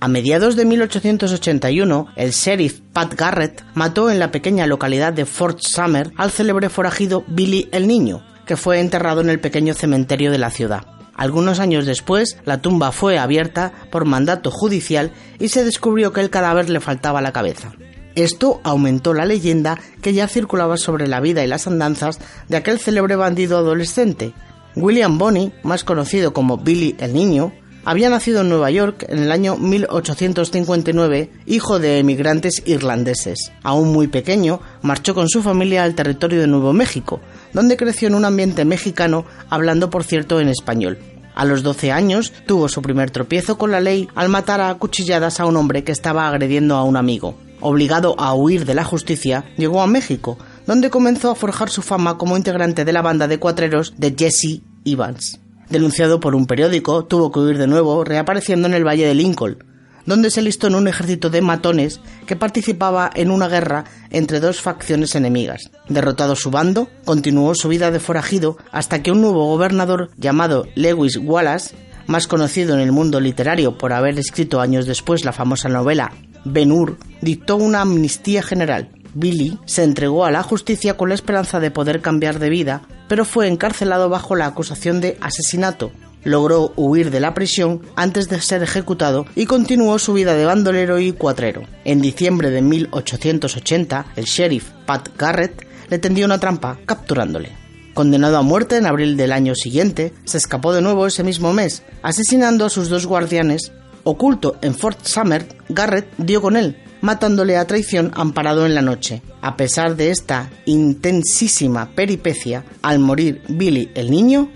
A 0.00 0.06
mediados 0.06 0.54
de 0.54 0.64
1881, 0.64 2.06
el 2.14 2.30
sheriff 2.30 2.78
Pat 2.92 3.14
Garrett 3.14 3.64
mató 3.74 4.10
en 4.10 4.20
la 4.20 4.30
pequeña 4.30 4.68
localidad 4.68 5.12
de 5.12 5.26
Fort 5.26 5.58
Summer 5.60 6.12
al 6.16 6.30
célebre 6.30 6.68
forajido 6.68 7.24
Billy 7.26 7.68
el 7.72 7.88
Niño, 7.88 8.22
que 8.46 8.56
fue 8.56 8.78
enterrado 8.78 9.22
en 9.22 9.28
el 9.28 9.40
pequeño 9.40 9.74
cementerio 9.74 10.30
de 10.30 10.38
la 10.38 10.50
ciudad. 10.50 10.86
Algunos 11.16 11.58
años 11.58 11.84
después, 11.84 12.38
la 12.44 12.62
tumba 12.62 12.92
fue 12.92 13.18
abierta 13.18 13.72
por 13.90 14.04
mandato 14.04 14.52
judicial 14.52 15.10
y 15.40 15.48
se 15.48 15.64
descubrió 15.64 16.12
que 16.12 16.20
el 16.20 16.30
cadáver 16.30 16.70
le 16.70 16.78
faltaba 16.78 17.20
la 17.20 17.32
cabeza. 17.32 17.72
Esto 18.14 18.60
aumentó 18.62 19.14
la 19.14 19.24
leyenda 19.24 19.80
que 20.00 20.14
ya 20.14 20.28
circulaba 20.28 20.76
sobre 20.76 21.08
la 21.08 21.18
vida 21.18 21.42
y 21.42 21.48
las 21.48 21.66
andanzas 21.66 22.20
de 22.46 22.56
aquel 22.56 22.78
célebre 22.78 23.16
bandido 23.16 23.58
adolescente. 23.58 24.32
William 24.76 25.18
Bonney, 25.18 25.52
más 25.64 25.82
conocido 25.82 26.32
como 26.32 26.58
Billy 26.58 26.94
el 27.00 27.14
Niño, 27.14 27.52
había 27.84 28.10
nacido 28.10 28.42
en 28.42 28.48
Nueva 28.48 28.70
York 28.70 29.06
en 29.08 29.18
el 29.18 29.32
año 29.32 29.56
1859, 29.56 31.30
hijo 31.46 31.78
de 31.78 31.98
emigrantes 31.98 32.62
irlandeses. 32.66 33.52
Aún 33.62 33.92
muy 33.92 34.08
pequeño, 34.08 34.60
marchó 34.82 35.14
con 35.14 35.28
su 35.28 35.42
familia 35.42 35.84
al 35.84 35.94
territorio 35.94 36.40
de 36.40 36.46
Nuevo 36.46 36.72
México, 36.72 37.20
donde 37.52 37.76
creció 37.76 38.08
en 38.08 38.14
un 38.14 38.24
ambiente 38.24 38.64
mexicano, 38.64 39.24
hablando 39.48 39.90
por 39.90 40.04
cierto 40.04 40.40
en 40.40 40.48
español. 40.48 40.98
A 41.34 41.44
los 41.44 41.62
12 41.62 41.92
años 41.92 42.32
tuvo 42.46 42.68
su 42.68 42.82
primer 42.82 43.10
tropiezo 43.10 43.58
con 43.58 43.70
la 43.70 43.80
ley 43.80 44.08
al 44.16 44.28
matar 44.28 44.60
a 44.60 44.74
cuchilladas 44.74 45.38
a 45.38 45.46
un 45.46 45.56
hombre 45.56 45.84
que 45.84 45.92
estaba 45.92 46.28
agrediendo 46.28 46.74
a 46.74 46.82
un 46.82 46.96
amigo. 46.96 47.36
Obligado 47.60 48.14
a 48.18 48.34
huir 48.34 48.64
de 48.64 48.74
la 48.74 48.84
justicia, 48.84 49.44
llegó 49.56 49.80
a 49.82 49.86
México, 49.86 50.36
donde 50.66 50.90
comenzó 50.90 51.30
a 51.30 51.36
forjar 51.36 51.70
su 51.70 51.82
fama 51.82 52.18
como 52.18 52.36
integrante 52.36 52.84
de 52.84 52.92
la 52.92 53.02
banda 53.02 53.28
de 53.28 53.38
cuatreros 53.38 53.94
de 53.96 54.14
Jesse 54.18 54.62
Evans. 54.84 55.40
Denunciado 55.70 56.18
por 56.18 56.34
un 56.34 56.46
periódico, 56.46 57.04
tuvo 57.04 57.30
que 57.30 57.40
huir 57.40 57.58
de 57.58 57.66
nuevo, 57.66 58.02
reapareciendo 58.02 58.68
en 58.68 58.74
el 58.74 58.86
Valle 58.86 59.06
de 59.06 59.14
Lincoln, 59.14 59.64
donde 60.06 60.30
se 60.30 60.40
listó 60.40 60.66
en 60.66 60.74
un 60.74 60.88
ejército 60.88 61.28
de 61.28 61.42
matones 61.42 62.00
que 62.26 62.36
participaba 62.36 63.10
en 63.14 63.30
una 63.30 63.48
guerra 63.48 63.84
entre 64.08 64.40
dos 64.40 64.62
facciones 64.62 65.14
enemigas. 65.14 65.70
Derrotado 65.90 66.36
su 66.36 66.50
bando, 66.50 66.88
continuó 67.04 67.54
su 67.54 67.68
vida 67.68 67.90
de 67.90 68.00
forajido 68.00 68.56
hasta 68.72 69.02
que 69.02 69.10
un 69.10 69.20
nuevo 69.20 69.46
gobernador 69.46 70.10
llamado 70.16 70.66
Lewis 70.74 71.18
Wallace, 71.18 71.76
más 72.06 72.26
conocido 72.26 72.72
en 72.72 72.80
el 72.80 72.90
mundo 72.90 73.20
literario 73.20 73.76
por 73.76 73.92
haber 73.92 74.18
escrito 74.18 74.62
años 74.62 74.86
después 74.86 75.26
la 75.26 75.32
famosa 75.32 75.68
novela 75.68 76.12
Ben-Hur 76.46 76.96
dictó 77.20 77.56
una 77.56 77.82
amnistía 77.82 78.42
general. 78.42 78.88
Billy 79.14 79.58
se 79.64 79.84
entregó 79.84 80.24
a 80.24 80.30
la 80.30 80.42
justicia 80.42 80.96
con 80.96 81.08
la 81.08 81.14
esperanza 81.14 81.60
de 81.60 81.70
poder 81.70 82.00
cambiar 82.00 82.38
de 82.38 82.50
vida, 82.50 82.82
pero 83.08 83.24
fue 83.24 83.48
encarcelado 83.48 84.08
bajo 84.08 84.36
la 84.36 84.46
acusación 84.46 85.00
de 85.00 85.16
asesinato. 85.20 85.92
Logró 86.24 86.72
huir 86.76 87.10
de 87.10 87.20
la 87.20 87.34
prisión 87.34 87.82
antes 87.96 88.28
de 88.28 88.40
ser 88.40 88.62
ejecutado 88.62 89.26
y 89.34 89.46
continuó 89.46 89.98
su 89.98 90.12
vida 90.12 90.34
de 90.34 90.44
bandolero 90.44 90.98
y 90.98 91.12
cuatrero. 91.12 91.62
En 91.84 92.00
diciembre 92.00 92.50
de 92.50 92.60
1880, 92.60 94.06
el 94.16 94.24
sheriff 94.24 94.70
Pat 94.84 95.08
Garrett 95.16 95.66
le 95.88 95.98
tendió 95.98 96.26
una 96.26 96.40
trampa, 96.40 96.78
capturándole. 96.84 97.52
Condenado 97.94 98.36
a 98.36 98.42
muerte 98.42 98.76
en 98.76 98.86
abril 98.86 99.16
del 99.16 99.32
año 99.32 99.54
siguiente, 99.54 100.12
se 100.24 100.38
escapó 100.38 100.72
de 100.72 100.82
nuevo 100.82 101.06
ese 101.06 101.24
mismo 101.24 101.52
mes, 101.52 101.82
asesinando 102.02 102.64
a 102.64 102.70
sus 102.70 102.88
dos 102.88 103.06
guardianes 103.06 103.72
Oculto 104.04 104.56
en 104.62 104.74
Fort 104.74 105.04
Summer, 105.04 105.46
Garrett 105.68 106.08
dio 106.16 106.40
con 106.40 106.56
él, 106.56 106.78
matándole 107.00 107.56
a 107.56 107.66
traición 107.66 108.12
amparado 108.14 108.66
en 108.66 108.74
la 108.74 108.82
noche. 108.82 109.22
A 109.40 109.56
pesar 109.56 109.96
de 109.96 110.10
esta 110.10 110.50
intensísima 110.66 111.90
peripecia, 111.94 112.64
al 112.82 112.98
morir 112.98 113.42
Billy 113.48 113.90
el 113.94 114.10
niño, 114.10 114.50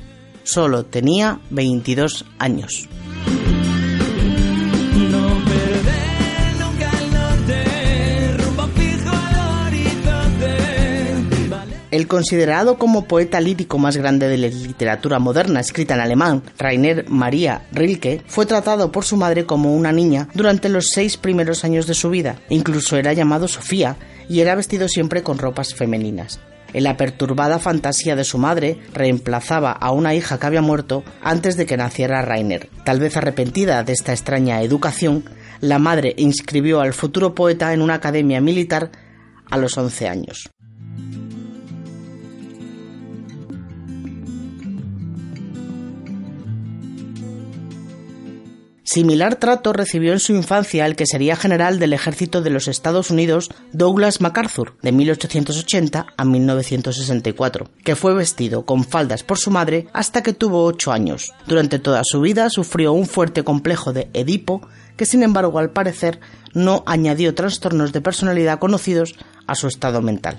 solo 0.44 0.84
tenía 0.84 1.40
22 1.50 2.24
años. 2.38 2.88
El 12.02 12.08
considerado 12.08 12.78
como 12.78 13.04
poeta 13.04 13.40
lírico 13.40 13.78
más 13.78 13.96
grande 13.96 14.26
de 14.26 14.36
la 14.36 14.48
literatura 14.48 15.20
moderna 15.20 15.60
escrita 15.60 15.94
en 15.94 16.00
alemán, 16.00 16.42
Rainer 16.58 17.08
Maria 17.08 17.62
Rilke, 17.70 18.22
fue 18.26 18.44
tratado 18.44 18.90
por 18.90 19.04
su 19.04 19.16
madre 19.16 19.46
como 19.46 19.76
una 19.76 19.92
niña 19.92 20.26
durante 20.34 20.68
los 20.68 20.88
seis 20.88 21.16
primeros 21.16 21.62
años 21.62 21.86
de 21.86 21.94
su 21.94 22.10
vida. 22.10 22.40
Incluso 22.48 22.96
era 22.96 23.12
llamado 23.12 23.46
Sofía 23.46 23.98
y 24.28 24.40
era 24.40 24.56
vestido 24.56 24.88
siempre 24.88 25.22
con 25.22 25.38
ropas 25.38 25.76
femeninas. 25.76 26.40
En 26.72 26.82
la 26.82 26.96
perturbada 26.96 27.60
fantasía 27.60 28.16
de 28.16 28.24
su 28.24 28.36
madre, 28.36 28.80
reemplazaba 28.92 29.70
a 29.70 29.92
una 29.92 30.16
hija 30.16 30.40
que 30.40 30.46
había 30.46 30.60
muerto 30.60 31.04
antes 31.22 31.56
de 31.56 31.66
que 31.66 31.76
naciera 31.76 32.20
Rainer. 32.22 32.68
Tal 32.84 32.98
vez 32.98 33.16
arrepentida 33.16 33.84
de 33.84 33.92
esta 33.92 34.10
extraña 34.10 34.60
educación, 34.62 35.22
la 35.60 35.78
madre 35.78 36.14
inscribió 36.18 36.80
al 36.80 36.94
futuro 36.94 37.36
poeta 37.36 37.72
en 37.72 37.80
una 37.80 37.94
academia 37.94 38.40
militar 38.40 38.90
a 39.48 39.56
los 39.56 39.78
11 39.78 40.08
años. 40.08 40.50
Similar 48.92 49.36
trato 49.36 49.72
recibió 49.72 50.12
en 50.12 50.20
su 50.20 50.34
infancia 50.34 50.84
el 50.84 50.96
que 50.96 51.06
sería 51.06 51.34
general 51.34 51.78
del 51.78 51.94
ejército 51.94 52.42
de 52.42 52.50
los 52.50 52.68
Estados 52.68 53.10
Unidos 53.10 53.48
Douglas 53.72 54.20
MacArthur, 54.20 54.74
de 54.82 54.92
1880 54.92 56.08
a 56.14 56.24
1964, 56.26 57.70
que 57.84 57.96
fue 57.96 58.12
vestido 58.12 58.66
con 58.66 58.84
faldas 58.84 59.22
por 59.22 59.38
su 59.38 59.50
madre 59.50 59.86
hasta 59.94 60.22
que 60.22 60.34
tuvo 60.34 60.66
ocho 60.66 60.92
años. 60.92 61.32
Durante 61.46 61.78
toda 61.78 62.02
su 62.04 62.20
vida 62.20 62.50
sufrió 62.50 62.92
un 62.92 63.06
fuerte 63.06 63.44
complejo 63.44 63.94
de 63.94 64.10
Edipo, 64.12 64.60
que 64.98 65.06
sin 65.06 65.22
embargo 65.22 65.58
al 65.58 65.70
parecer 65.70 66.20
no 66.52 66.82
añadió 66.84 67.34
trastornos 67.34 67.94
de 67.94 68.02
personalidad 68.02 68.58
conocidos 68.58 69.14
a 69.46 69.54
su 69.54 69.68
estado 69.68 70.02
mental. 70.02 70.36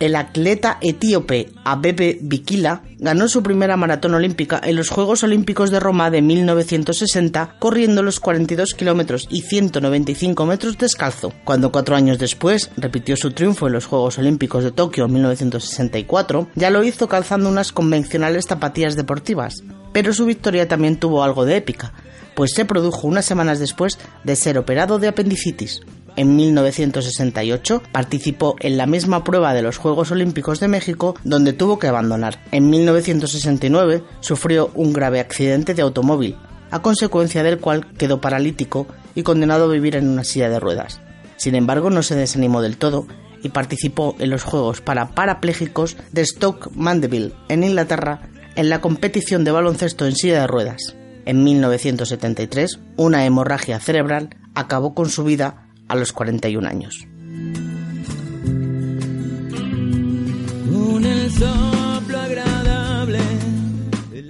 El 0.00 0.16
atleta 0.16 0.78
etíope 0.80 1.50
Abebe 1.64 2.18
Bikila 2.20 2.82
ganó 2.98 3.28
su 3.28 3.42
primera 3.42 3.76
maratón 3.76 4.14
olímpica 4.14 4.60
en 4.64 4.76
los 4.76 4.88
Juegos 4.88 5.22
Olímpicos 5.22 5.70
de 5.70 5.78
Roma 5.78 6.10
de 6.10 6.22
1960 6.22 7.56
corriendo 7.58 8.02
los 8.02 8.18
42 8.18 8.74
kilómetros 8.74 9.28
y 9.30 9.42
195 9.42 10.46
metros 10.46 10.78
descalzo. 10.78 11.32
Cuando 11.44 11.70
cuatro 11.70 11.94
años 11.96 12.18
después 12.18 12.70
repitió 12.76 13.16
su 13.16 13.30
triunfo 13.30 13.66
en 13.66 13.74
los 13.74 13.86
Juegos 13.86 14.18
Olímpicos 14.18 14.64
de 14.64 14.72
Tokio 14.72 15.04
en 15.04 15.12
1964, 15.12 16.48
ya 16.54 16.70
lo 16.70 16.82
hizo 16.82 17.08
calzando 17.08 17.48
unas 17.48 17.72
convencionales 17.72 18.46
zapatillas 18.46 18.96
deportivas. 18.96 19.62
Pero 19.92 20.12
su 20.12 20.24
victoria 20.24 20.68
también 20.68 20.96
tuvo 20.98 21.24
algo 21.24 21.44
de 21.44 21.56
épica, 21.56 21.92
pues 22.34 22.52
se 22.54 22.64
produjo 22.64 23.06
unas 23.06 23.24
semanas 23.24 23.58
después 23.58 23.98
de 24.24 24.36
ser 24.36 24.56
operado 24.56 24.98
de 24.98 25.08
apendicitis. 25.08 25.80
En 26.20 26.36
1968 26.36 27.82
participó 27.92 28.54
en 28.60 28.76
la 28.76 28.84
misma 28.84 29.24
prueba 29.24 29.54
de 29.54 29.62
los 29.62 29.78
Juegos 29.78 30.10
Olímpicos 30.10 30.60
de 30.60 30.68
México 30.68 31.14
donde 31.24 31.54
tuvo 31.54 31.78
que 31.78 31.86
abandonar. 31.86 32.38
En 32.52 32.68
1969 32.68 34.04
sufrió 34.20 34.70
un 34.74 34.92
grave 34.92 35.20
accidente 35.20 35.72
de 35.72 35.80
automóvil, 35.80 36.36
a 36.70 36.82
consecuencia 36.82 37.42
del 37.42 37.58
cual 37.58 37.90
quedó 37.94 38.20
paralítico 38.20 38.86
y 39.14 39.22
condenado 39.22 39.64
a 39.64 39.72
vivir 39.72 39.96
en 39.96 40.10
una 40.10 40.22
silla 40.22 40.50
de 40.50 40.60
ruedas. 40.60 41.00
Sin 41.38 41.54
embargo, 41.54 41.88
no 41.88 42.02
se 42.02 42.16
desanimó 42.16 42.60
del 42.60 42.76
todo 42.76 43.06
y 43.42 43.48
participó 43.48 44.14
en 44.18 44.28
los 44.28 44.42
Juegos 44.42 44.82
para 44.82 45.12
Parapléjicos 45.12 45.96
de 46.12 46.26
Stoke 46.26 46.68
Mandeville, 46.74 47.32
en 47.48 47.64
Inglaterra, 47.64 48.28
en 48.56 48.68
la 48.68 48.82
competición 48.82 49.42
de 49.42 49.52
baloncesto 49.52 50.04
en 50.04 50.14
silla 50.14 50.42
de 50.42 50.46
ruedas. 50.46 50.96
En 51.24 51.44
1973, 51.44 52.78
una 52.98 53.24
hemorragia 53.24 53.80
cerebral 53.80 54.36
acabó 54.54 54.94
con 54.94 55.08
su 55.08 55.24
vida 55.24 55.69
a 55.90 55.96
los 55.96 56.12
41 56.12 56.66
años. 56.68 57.06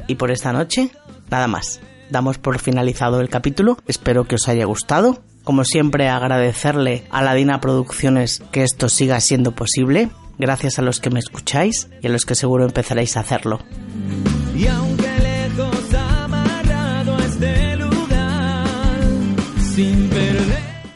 Y 0.09 0.14
por 0.16 0.33
esta 0.33 0.53
noche, 0.53 0.90
nada 1.31 1.46
más. 1.46 1.81
Damos 2.11 2.38
por 2.38 2.59
finalizado 2.59 3.20
el 3.20 3.29
capítulo. 3.29 3.79
Espero 3.87 4.25
que 4.25 4.35
os 4.35 4.49
haya 4.49 4.64
gustado. 4.64 5.23
Como 5.44 5.64
siempre, 5.64 6.09
agradecerle 6.09 7.05
a 7.11 7.23
la 7.23 7.35
Dina 7.35 7.61
Producciones 7.61 8.42
que 8.51 8.64
esto 8.64 8.88
siga 8.88 9.20
siendo 9.20 9.53
posible. 9.53 10.11
Gracias 10.38 10.79
a 10.79 10.83
los 10.83 10.99
que 10.99 11.11
me 11.11 11.20
escucháis 11.20 11.88
y 12.03 12.07
a 12.09 12.11
los 12.11 12.25
que 12.25 12.35
seguro 12.35 12.64
empezaréis 12.64 13.16
a 13.16 13.20
hacerlo. 13.20 13.61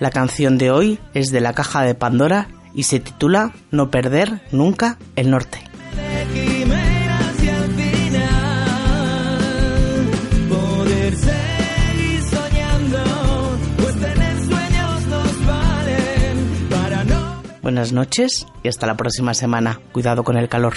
La 0.05 0.11
canción 0.11 0.59
de 0.59 0.71
hoy 0.71 0.99
es 1.15 1.29
de 1.29 1.41
la 1.41 1.55
caja 1.55 1.81
de 1.81 1.95
Pandora 1.95 2.49
y 2.75 2.83
se 2.83 3.01
titula 3.01 3.55
No 3.71 3.91
perder 3.91 4.43
nunca 4.53 4.99
el 5.17 5.31
norte. 5.31 5.61
Buenas 17.63 17.93
noches 17.93 18.47
y 18.63 18.69
hasta 18.69 18.87
la 18.87 18.99
próxima 18.99 19.33
semana. 19.33 19.81
Cuidado 19.93 20.23
con 20.23 20.37
el 20.37 20.51
calor. 20.51 20.75